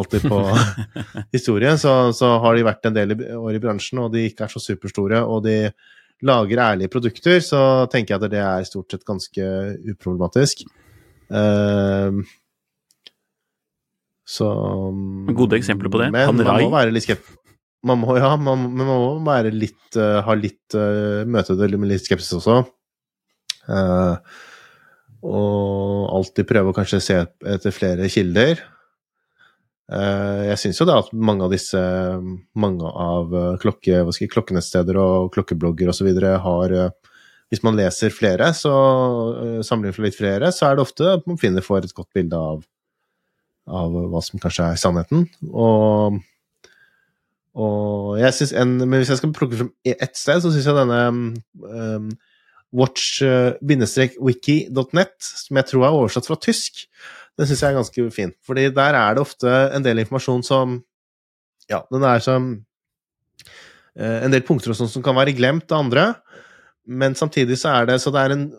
[0.00, 0.40] alltid på
[1.36, 1.74] historie.
[1.78, 4.62] Så, så, har de vært en del år i bransjen, og de ikke er så
[4.62, 5.56] superstore, og de
[6.26, 9.48] lager ærlige produkter, så tenker jeg at det er stort sett ganske
[9.90, 10.62] uproblematisk.
[11.32, 12.22] Uh,
[14.32, 14.48] så
[15.36, 16.10] Gode eksempler på det.
[16.14, 17.38] Men man må være litt skeptisk
[17.86, 21.90] man må, ja, man, man må være litt, uh, ha litt uh, Møte det med
[21.90, 22.62] litt skepsis også.
[23.66, 24.14] Uh,
[25.22, 27.16] og alltid prøve å kanskje se
[27.46, 28.62] etter flere kilder.
[30.48, 31.78] jeg syns jo da at mange av disse
[32.58, 33.30] mange av
[33.62, 36.08] klokke, jeg, klokkenettsteder og klokkeblogger osv.
[36.42, 36.74] har
[37.52, 38.72] Hvis man leser flere, så
[39.62, 42.66] sammenligner litt flere, så er det ofte at man finner får et godt bilde av,
[43.70, 45.20] av hva som kanskje er sannheten.
[45.52, 46.20] Og
[47.52, 50.78] og jeg synes en, men hvis jeg skal plukke frem ett sted, så syns jeg
[50.78, 52.08] denne um,
[52.72, 56.88] watch-wiki.net, som jeg tror er oversatt fra tysk,
[57.36, 58.32] den syns jeg er ganske fin.
[58.46, 60.66] Fordi der er det ofte en del informasjon som
[61.70, 62.64] Ja, den er som
[64.00, 66.14] uh, En del punkter og sånt som kan være glemt av andre,
[66.88, 68.52] men samtidig så er det Så det er en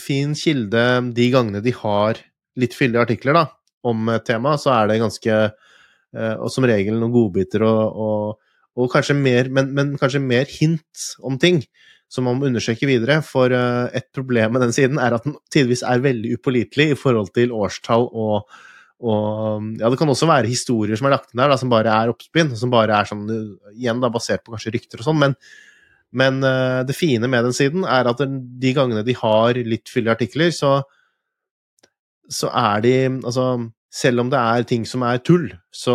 [0.00, 2.14] fin kilde de gangene de har
[2.58, 3.44] litt fyldige artikler da,
[3.86, 5.36] om et tema, så er det ganske
[6.12, 10.50] Eh, og som regel noen godbiter og, og, og kanskje mer, men, men, kanskje mer
[10.50, 11.62] hint om ting
[12.12, 13.22] som man må undersøke videre.
[13.24, 16.98] For uh, et problem med den siden er at den tidvis er veldig upålitelig i
[17.00, 18.52] forhold til årstall og,
[19.00, 21.96] og ja, det kan også være historier som er lagt inn der, da, som bare
[21.96, 23.24] er oppspinn, som bare er sånn,
[23.72, 25.38] igjen da, basert på kanskje rykter og sånn, men,
[26.20, 26.38] men
[26.86, 30.76] det fine med den siden er at de gangene de har litt fyldige artikler, så,
[32.32, 33.46] så er de Altså
[33.92, 35.94] selv om det er ting som er tull, så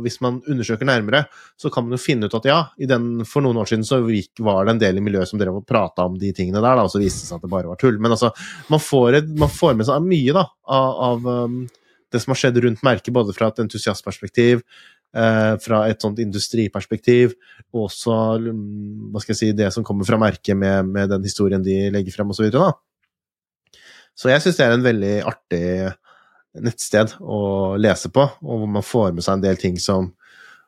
[0.00, 1.26] hvis man undersøker nærmere,
[1.60, 4.64] så kan man jo finne ut at ja, den, for noen år siden så var
[4.64, 6.94] det en del i miljøet som drev og prata om de tingene der, da, og
[6.94, 8.00] så viste det seg at det bare var tull.
[8.00, 8.32] Men altså,
[8.72, 10.46] man får, et, man får med seg mye da,
[10.78, 11.60] av, av um,
[12.08, 14.64] det som har skjedd rundt merket, både fra et entusiastperspektiv,
[15.12, 17.36] eh, fra et sånt industriperspektiv,
[17.74, 21.60] og også hva skal jeg si, det som kommer fra merket med, med den historien
[21.64, 22.48] de legger frem, osv.
[24.18, 25.64] Så, jeg syns det er en veldig artig
[26.64, 27.40] nettsted å
[27.78, 30.12] lese på, og hvor man får med seg en del ting som,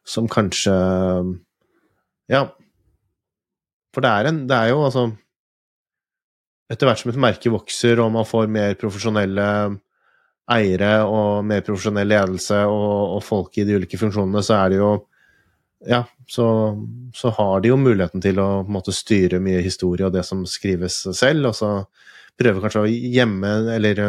[0.06, 0.74] som kanskje
[2.30, 2.44] Ja.
[3.90, 5.08] For det er, en, det er jo altså
[6.70, 9.46] Etter hvert som et merke vokser og man får mer profesjonelle
[10.50, 14.78] eiere og mer profesjonell ledelse og, og folk i de ulike funksjonene, så er det
[14.78, 14.92] jo
[15.88, 16.46] ja, så,
[17.16, 21.02] så, har de jo muligheten til å måte, styre mye historie og det som skrives
[21.16, 21.70] selv, og så
[22.40, 24.02] prøve kanskje å gjemme eller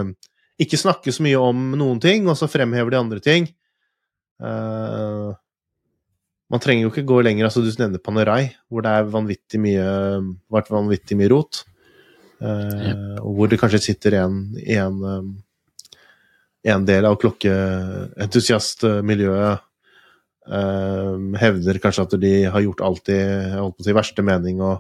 [0.62, 3.44] ikke snakke så mye om noen ting, og så fremhever de andre ting.
[4.42, 5.30] Uh,
[6.52, 7.46] man trenger jo ikke gå lenger.
[7.48, 9.86] altså Du nevner Panerai, hvor det er vanvittig mye,
[10.52, 11.54] vært vanvittig mye rot.
[12.42, 13.18] Uh.
[13.22, 14.36] Og hvor det kanskje sitter en,
[14.76, 14.96] en,
[16.76, 19.56] en del av klokkeentusiastmiljøet
[20.52, 23.20] uh, hevder kanskje at de har gjort alt i
[23.56, 24.76] holdt på å si, verste mening og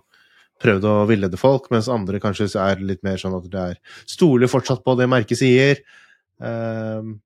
[0.61, 4.51] prøvd å villede folk, mens andre kanskje er litt mer sånn at det er stoler
[4.51, 5.81] fortsatt på det merket sier.
[6.41, 7.17] Ehm,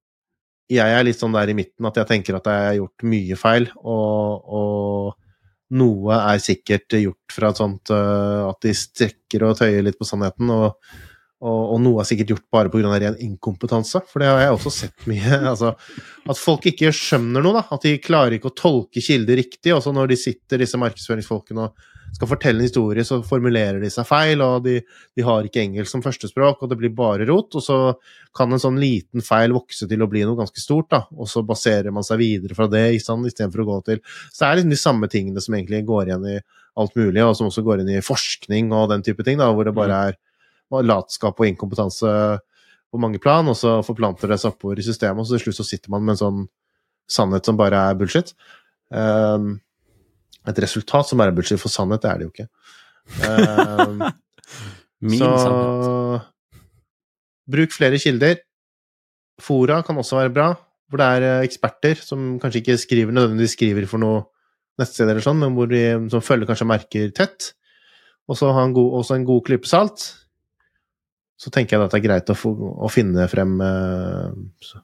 [0.72, 3.38] jeg er litt sånn der i midten at jeg tenker at jeg har gjort mye
[3.38, 9.60] feil, og, og noe er sikkert gjort fra et sånt uh, at de strekker og
[9.60, 10.78] tøyer litt på sannheten, og,
[11.46, 12.94] og, og noe er sikkert gjort bare pga.
[13.02, 15.42] ren inkompetanse, for det har jeg også sett mye.
[15.52, 15.76] altså,
[16.26, 17.66] at folk ikke skjønner noe, da.
[17.78, 21.94] At de klarer ikke å tolke kilder riktig, også når de sitter, disse markedsføringsfolkene, og
[22.14, 24.78] skal fortelle en historie, så formulerer de seg feil, og de,
[25.16, 27.58] de, har ikke engelsk som førstespråk, og det blir bare rot.
[27.58, 27.78] Og så
[28.36, 31.44] kan en sånn liten feil vokse til å bli noe ganske stort, da, og så
[31.48, 34.82] baserer man seg videre fra det istedenfor å gå til Så det er liksom de
[34.82, 36.40] samme tingene som egentlig går igjen i
[36.76, 39.68] alt mulig, og som også går inn i forskning og den type ting, da, hvor
[39.68, 40.80] det bare mm.
[40.80, 42.12] er latskap og inkompetanse
[42.92, 45.60] på mange plan, og så forplanter det seg oppover i systemet, og så til slutt
[45.60, 46.42] så sitter man med en sånn
[47.12, 48.34] sannhet som bare er bullshit.
[48.90, 49.58] Um,
[50.52, 52.48] et resultat som bare er bullshit, for sannhet er det jo ikke.
[53.22, 54.12] Uh,
[55.10, 56.30] Min så sannhet.
[57.52, 58.40] bruk flere kilder.
[59.42, 60.48] Fora kan også være bra,
[60.90, 64.22] hvor det er eh, eksperter som kanskje ikke skriver nødvendigvis skriver for noe
[64.80, 65.82] nettsted eller sånn, men hvor de,
[66.12, 67.52] som følger kanskje merker tett.
[68.32, 70.06] Og så ha en god, også en god klype salt.
[71.36, 74.80] Så tenker jeg at det er greit å, få, å finne frem eh,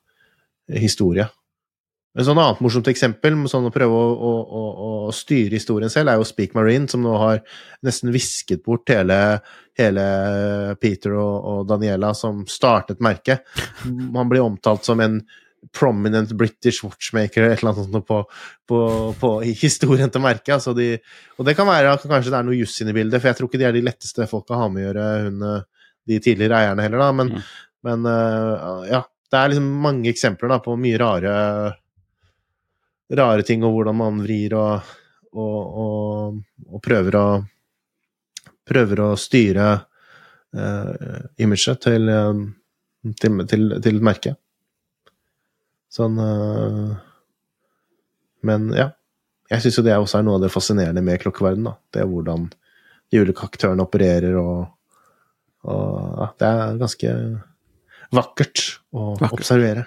[0.83, 1.29] historie.
[2.11, 4.63] Et sånn annet morsomt eksempel med sånn å prøve å, å, å,
[5.07, 7.39] å styre historien selv, er jo Speak Marine, som nå har
[7.87, 9.19] nesten visket bort hele,
[9.79, 10.07] hele
[10.81, 13.47] Peter og, og Daniela, som startet merket.
[13.85, 15.21] Han blir omtalt som en
[15.77, 18.19] prominent British watchmaker eller et eller annet sånt på,
[18.67, 18.79] på,
[19.21, 19.31] på
[19.61, 20.55] historien til merket.
[20.57, 20.95] Altså de,
[21.37, 23.39] og det kan være at kanskje det er noe juss inne i bildet, for jeg
[23.39, 25.45] tror ikke de er de letteste folka å ha med å gjøre, hun,
[26.11, 27.11] de tidligere eierne heller, da.
[27.15, 27.31] Men,
[27.87, 31.35] men eh, ja, det er liksom mange eksempler da, på mye rare
[33.17, 34.91] rare ting, og hvordan man vrir og,
[35.33, 36.37] og, og,
[36.71, 37.25] og prøver å
[38.71, 39.67] prøver å styre
[40.55, 42.41] uh, imaget til, eh,
[43.19, 44.35] til, til, til et merke.
[45.91, 46.93] Sånn uh,
[48.47, 48.91] Men ja.
[49.51, 51.65] Jeg syns jo det også er noe av det fascinerende med klokkeverden.
[51.67, 51.73] da.
[51.91, 52.45] Det er hvordan
[53.11, 54.61] de ulike aktørene opererer, og,
[55.67, 57.15] og ja, det er ganske
[58.15, 58.63] vakkert
[58.95, 59.33] å Vakkert.
[59.35, 59.83] observere.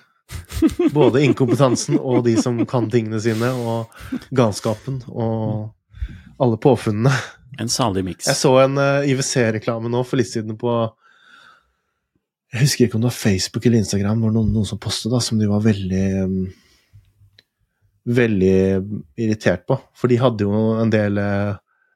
[0.95, 5.72] Både inkompetansen og de som kan tingene sine, og galskapen og
[6.43, 7.12] alle påfunnene.
[7.61, 8.27] En salig miks.
[8.27, 10.72] Jeg så en uh, IWC-reklame nå for litt siden på
[12.51, 15.14] Jeg husker ikke om det var Facebook eller Instagram, det var noen, noen som postet
[15.14, 16.39] da, som de var veldig um,
[18.05, 18.57] Veldig
[19.16, 19.79] irritert på.
[19.97, 21.55] For de hadde jo en del uh,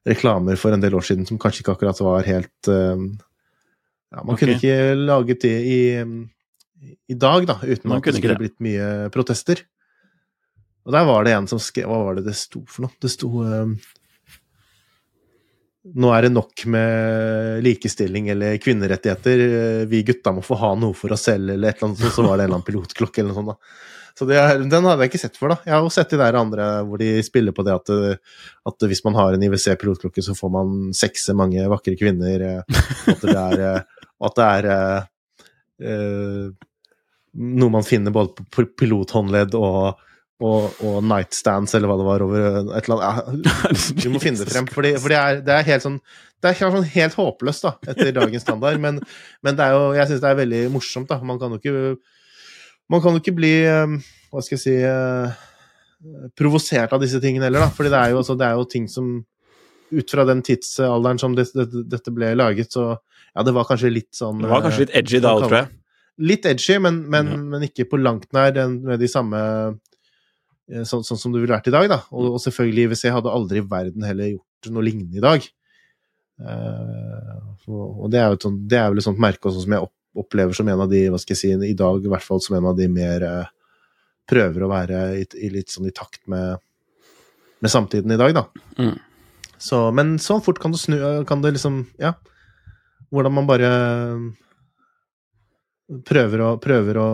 [0.09, 3.11] reklamer for en del år siden som kanskje ikke akkurat var helt um,
[4.15, 6.23] ja, Man kunne ikke laget det i, um,
[7.09, 9.63] i dag, da, uten at det skulle blitt mye protester.
[10.87, 12.95] Og der var det en som skrev Hva var det det sto for noe?
[13.03, 13.75] Det sto um,
[15.99, 19.43] nå er det nok med likestilling eller kvinnerettigheter.
[19.45, 22.13] eh, Vi gutta må få ha noe for oss selv, eller et eller annet.
[22.13, 23.55] Så var det en eller annen pilotklokke eller noe sånt.
[23.55, 23.57] da.
[24.19, 25.55] Så det er, Den hadde jeg ikke sett før.
[25.55, 25.59] da.
[25.65, 27.93] Jeg har jo sett de der andre hvor de spiller på det at,
[28.69, 32.41] at hvis man har en IWC-pilotklokke, så får man sekse mange vakre kvinner.
[32.43, 32.63] eh,
[33.09, 33.83] og At det er, eh,
[34.29, 35.03] at det er eh,
[35.89, 36.49] eh,
[37.35, 39.99] noe man finner både på pilothåndledd og,
[40.45, 43.93] og, og nightstands, eller hva det var, over eh, et eller annet.
[44.05, 46.01] Ja, må finne det frem, fordi, for det er, det er helt sånn
[46.39, 49.01] det er sånn helt håpløst, da, etter dagens standard, men,
[49.43, 51.19] men det er jo, jeg syns det er veldig morsomt, da.
[51.27, 51.97] Man kan jo ikke
[52.89, 53.97] Man kan jo ikke bli eh,
[54.31, 55.41] Hva skal jeg si eh,
[56.39, 57.73] Provosert av disse tingene heller, da.
[57.75, 59.11] Fordi det er jo, altså, det er jo ting som
[59.89, 63.91] Ut fra den tidsalderen som det, det, dette ble laget, så Ja, det var kanskje
[63.91, 65.73] litt sånn Det var kanskje litt edgy da, tror jeg.
[66.19, 67.37] Litt edgy, men, men, Ja.
[67.55, 69.39] men ikke på langt nær den, med de samme
[70.69, 72.03] eh, Sånn, sånn som det ville vært i dag, da.
[72.11, 75.47] Og, og selvfølgelig, IWC hadde aldri i verden heller gjort noe lignende i dag.
[76.39, 79.89] Uh, og, det er jo sånt, det er vel et sånt merke også som jeg
[80.19, 82.55] opplever som en av de, hva skal jeg si, i dag i hvert fall som
[82.59, 83.55] en av de mer uh,
[84.29, 86.61] Prøver å være i, i litt sånn i takt med,
[87.65, 88.43] med samtiden i dag, da.
[88.77, 88.99] Mm.
[89.57, 92.13] Så, men så fort kan det snu Kan det liksom Ja.
[93.09, 93.71] Hvordan man bare
[96.09, 97.09] prøver å, prøver å,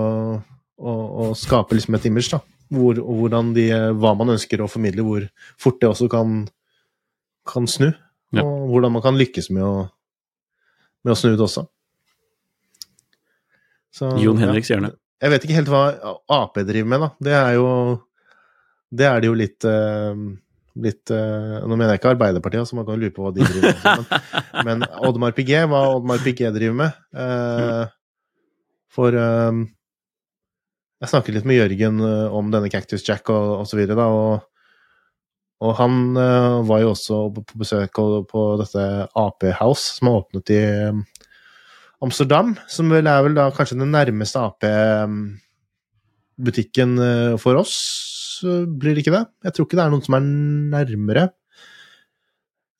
[0.78, 0.94] å,
[1.24, 2.42] å skape liksom et image, da.
[2.74, 2.98] Hvor,
[3.54, 3.66] de,
[4.00, 5.26] hva man ønsker å formidle, hvor
[5.60, 6.40] fort det også kan,
[7.46, 7.92] kan snu.
[8.34, 8.42] Ja.
[8.42, 9.86] Og hvordan man kan lykkes med å,
[11.06, 11.68] med å snu det også.
[13.94, 14.90] Så, Jon Henrik hjerne.
[14.90, 15.00] Ja.
[15.24, 15.82] Jeg vet ikke helt hva
[16.34, 17.10] Ap driver med, da.
[17.22, 17.68] Det er jo
[18.90, 20.24] Det er det jo litt eh,
[20.84, 23.78] Litt eh, Nå mener jeg ikke Arbeiderpartiet, så man kan lure på hva de driver
[23.78, 24.10] med.
[24.10, 27.93] Men, men Oddmar Piguet, hva Oddmar Piguet driver med eh,
[28.94, 29.52] For eh,
[31.02, 34.06] Jeg snakket litt med Jørgen eh, om denne Cactus Jack og, og så videre, da,
[34.08, 34.34] og,
[35.64, 37.92] og han uh, var jo også på besøk
[38.28, 38.82] på, dette
[39.16, 40.98] AP House, som har åpnet i um,
[42.04, 47.74] Amsterdam, som vel er vel da kanskje den nærmeste Ap-butikken uh, for oss,
[48.44, 49.24] eh, blir det ikke det?
[49.46, 50.24] Jeg tror ikke det er noen som er
[50.74, 51.24] nærmere.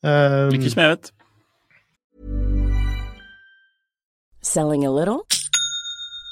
[0.05, 1.07] Um, Ikke som jeg vet.
[4.45, 5.25] Selling a little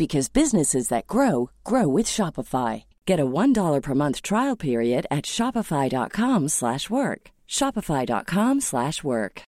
[0.00, 2.84] because businesses that grow grow with Shopify.
[3.04, 7.30] Get a $1 per month trial period at Shopify.com slash work.
[7.46, 9.42] Shopify.com slash work.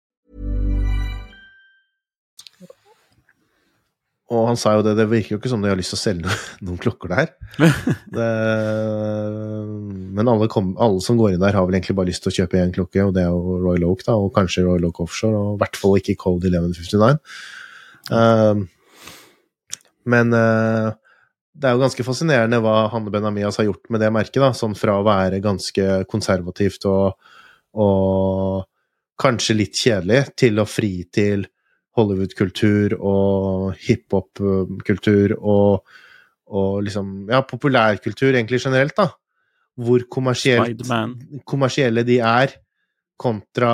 [4.32, 6.02] Og han sa jo det, det virker jo ikke som de har lyst til å
[6.02, 6.36] selge
[6.66, 7.32] noen klokker der.
[8.16, 8.28] Det,
[10.16, 12.38] men alle, kom, alle, som går inn der, har vel egentlig bare lyst til å
[12.40, 15.36] kjøpe én klokke, og det er jo Royal Oak, da, og kanskje Royal Oak Offshore,
[15.36, 17.20] og i hvert fall ikke Cold 1159.
[18.12, 18.64] Uh,
[20.10, 20.92] men uh,
[21.52, 24.76] det er jo ganske fascinerende hva Hanne Benamias har gjort med det merket, da, sånn
[24.78, 27.18] fra å være ganske konservativt og,
[27.76, 28.64] og
[29.22, 31.46] kanskje litt kjedelig, til å fri til
[32.00, 35.84] Hollywood-kultur og hiphop-kultur og,
[36.48, 39.10] og, liksom Ja, populærkultur egentlig generelt, da.
[39.82, 42.56] Hvor kommersielle de er,
[43.20, 43.74] kontra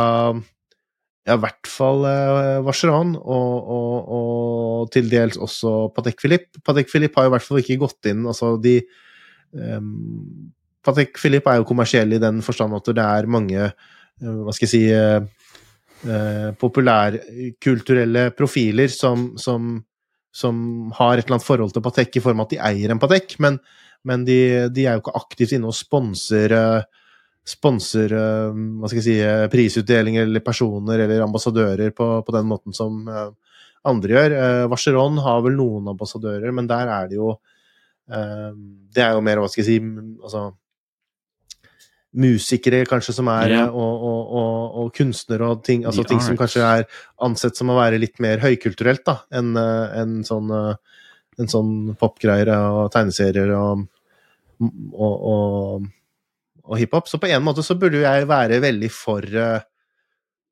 [1.27, 6.61] ja, i hvert fall eh, Vacheron, og, og, og, til dels også Patek Philippe.
[6.63, 8.77] Patek Philippe har jo i hvert fall ikke gått inn Altså, de
[9.51, 9.89] um,
[10.87, 14.69] Patek Philippe er jo kommersiell i den forstand at det er mange, uh, hva skal
[14.69, 19.73] jeg si uh, populærkulturelle profiler som, som,
[20.31, 20.59] som,
[20.95, 23.35] har et eller annet forhold til Patek i form av at de eier en Patek,
[23.43, 23.57] men,
[24.07, 24.39] men de,
[24.71, 26.55] de, er jo ikke aktivt inne og sponser
[27.47, 29.17] sponser eh, hva skal jeg si,
[29.53, 33.29] prisutdelinger eller personer eller ambassadører på, på den måten som eh,
[33.87, 34.37] andre gjør.
[34.73, 37.37] Vacheron har vel noen ambassadører, men der er det jo
[38.07, 40.45] Det er jo mer, hva skal jeg si altså
[42.17, 43.67] musikere, kanskje, som er yeah.
[43.67, 46.85] og, og, og, og, kunstnere og ting, altså ting som kanskje er
[47.23, 51.03] ansett som å være litt mer høykulturelt da, enn eh, en sånn, eh,
[51.37, 53.85] en sånn popgreier og tegneserier og,
[54.97, 55.85] og
[56.75, 57.07] hiphop.
[57.07, 59.65] Så på en måte så burde jeg være veldig for eh,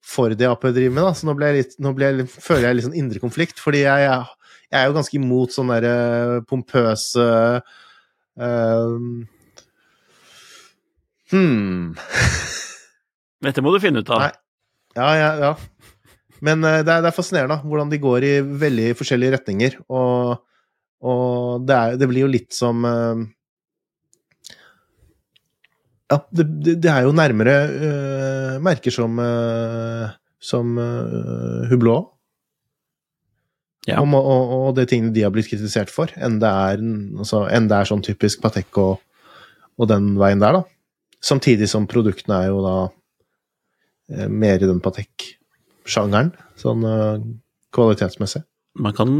[0.05, 1.13] for det Ap driver med, da.
[1.18, 3.84] Så nå, ble jeg litt, nå ble jeg føler jeg litt sånn indre konflikt, fordi
[3.84, 7.30] jeg, jeg, er jo ganske imot sånne derre pompøse
[8.38, 8.99] uh,
[11.34, 11.95] Hmm.
[13.45, 14.28] Dette må du finne ut av.
[14.28, 14.34] Nei.
[14.95, 15.53] Ja, ja, ja.
[16.45, 18.34] Men uh, det, er, det, er, fascinerende hvordan de går i
[18.66, 19.80] veldig forskjellige retninger.
[19.89, 20.36] Og,
[21.01, 23.26] og det, er, det, blir jo litt som uh,
[26.11, 26.45] Ja, det,
[26.83, 29.17] det, er jo nærmere uh, merker som
[30.45, 30.75] som
[31.71, 32.11] Hublot.
[33.89, 34.01] Ja.
[34.01, 36.81] Og, og, og, det tingene de har blitt kritisert for, enn det er,
[37.21, 39.01] altså, enn det er sånn typisk Patek og,
[39.77, 40.63] og den veien der, da.
[41.25, 42.75] Samtidig som produktene er jo da
[44.29, 47.21] mer i den Patek-sjangeren, sånn uh,
[47.75, 48.43] kvalitetsmessig.
[48.77, 49.13] Man kan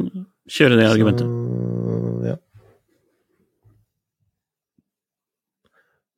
[0.52, 1.26] kjøre det argumentet.
[1.26, 2.36] Så, ja.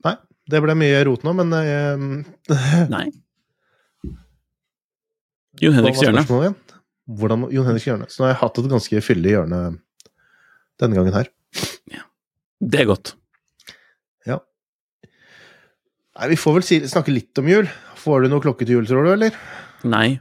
[0.08, 0.16] Nei,
[0.52, 1.90] det ble mye rot nå, men jeg...
[2.94, 3.08] Nei.
[5.64, 6.24] Jon Henriks hjørne.
[7.08, 8.08] Hvordan, Jon Henriks hjørne.
[8.12, 9.62] Så nå har jeg hatt et ganske fyldig hjørne
[10.78, 11.32] denne gangen her.
[11.92, 12.04] Ja.
[12.62, 13.16] Det er godt.
[16.18, 17.70] Nei, Vi får vel si, snakke litt om jul.
[18.02, 19.38] Får du noe klokke til jul, tror du, eller?
[19.88, 20.18] Nei.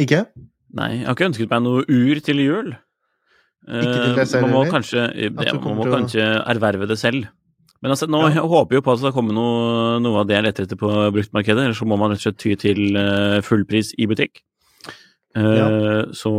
[0.00, 0.24] Ikke?
[0.78, 2.72] Nei, jeg har ikke ønsket meg noe ur til jul.
[3.66, 7.26] Ikke til deg selv, man må kanskje, ja, man må kanskje erverve det selv.
[7.82, 8.44] Men altså, nå ja.
[8.46, 11.66] håper jo på at det kommer noe, noe av det jeg leter etter på bruktmarkedet.
[11.66, 14.44] Eller så må man rett og slett ty til uh, fullpris i butikk.
[15.34, 15.66] Uh, ja.
[16.14, 16.32] Så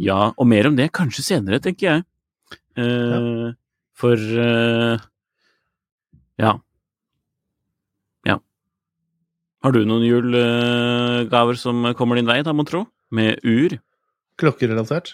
[0.00, 0.20] ja.
[0.32, 2.06] Og mer om det kanskje senere, tenker jeg.
[2.80, 3.52] Uh,
[3.94, 4.18] for
[6.40, 6.54] ja.
[8.26, 8.36] Ja.
[9.62, 12.86] Har du noen julegaver som kommer din vei, da, mon tro?
[13.14, 13.76] Med ur?
[14.40, 15.12] Klokkerelatert?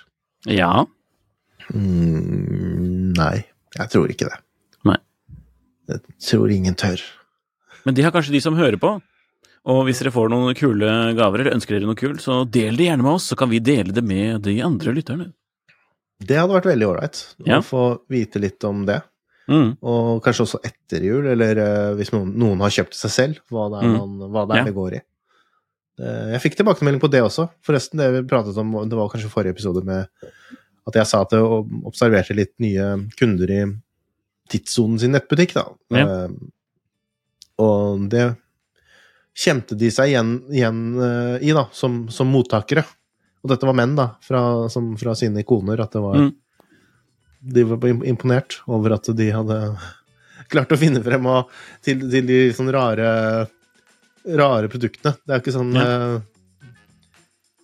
[0.49, 0.87] Ja.
[1.75, 3.35] Mm, nei,
[3.77, 4.39] jeg tror ikke det.
[5.91, 7.03] Jeg tror ingen tør.
[7.87, 8.97] Men de har kanskje de som hører på.
[9.71, 10.89] Og hvis dere får noen kule
[11.19, 13.61] gaver, eller ønsker dere noe kult, så del det gjerne med oss, så kan vi
[13.61, 15.29] dele det med de andre lytterne.
[16.21, 17.61] Det hadde vært veldig ålreit ja.
[17.61, 19.01] å få vite litt om det.
[19.51, 19.75] Mm.
[19.83, 23.69] Og kanskje også etter jul, eller uh, hvis noen, noen, har kjøpt seg selv, hva
[23.73, 23.97] det er, mm.
[23.99, 24.69] man, hva det, er ja.
[24.69, 25.03] det går i.
[26.01, 27.49] Uh, jeg fikk tilbakemelding på det også.
[27.67, 30.09] Forresten, det vi pratet om, det var kanskje forrige episode med
[30.89, 33.65] at jeg sa at jeg observerte litt nye kunder i
[34.51, 35.67] tidssonen sin nettbutikk, da.
[35.97, 36.07] Ja.
[36.07, 36.51] Uh,
[37.61, 38.31] og det
[39.37, 40.79] kjente de seg igjen, igjen
[41.45, 42.83] i, da, som, som, mottakere.
[43.45, 44.41] Og dette var menn, da, fra,
[44.73, 46.31] som, fra sine ikoner, at det var mm
[47.41, 49.57] de var imponert over at de hadde
[50.53, 51.53] klart å finne frem og,
[51.85, 53.09] til, til, de sånn rare
[54.37, 55.15] rare produktene.
[55.25, 55.87] Det er ikke sånn ja.
[55.87, 56.67] uh,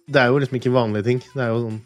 [0.09, 1.21] Det er jo liksom ikke vanlige ting.
[1.35, 1.81] Det er jo sånn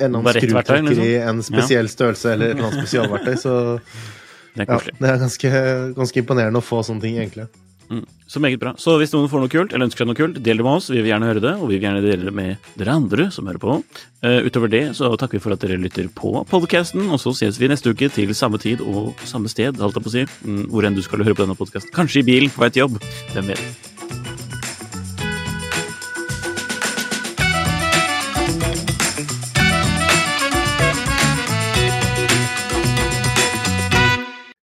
[0.00, 1.04] En annen skrutrekker liksom.
[1.04, 1.94] i en spesiell ja.
[1.94, 3.54] størrelse eller et eller annet spesialverktøy, så
[4.50, 5.50] Det er, ja, det er ganske,
[5.94, 7.46] ganske, imponerende å få sånne ting, egentlig.
[7.90, 8.02] Mm.
[8.30, 8.72] Så meget bra.
[8.78, 10.88] Så hvis noen får noe kult, eller ønsker seg noe kult, del det med oss.
[10.92, 13.50] Vi vil gjerne høre det, og vi vil gjerne dele det med dere andre som
[13.50, 13.78] hører på.
[14.22, 17.58] Uh, utover det så takker vi for at dere lytter på podcasten, og så ses
[17.62, 20.26] vi neste uke til samme tid og samme sted, holdt jeg på å si.
[20.46, 21.94] Mm, hvor enn du skal høre på denne podkasten.
[21.94, 23.00] Kanskje i bilen på vei til jobb.
[23.34, 23.99] Hvem vet.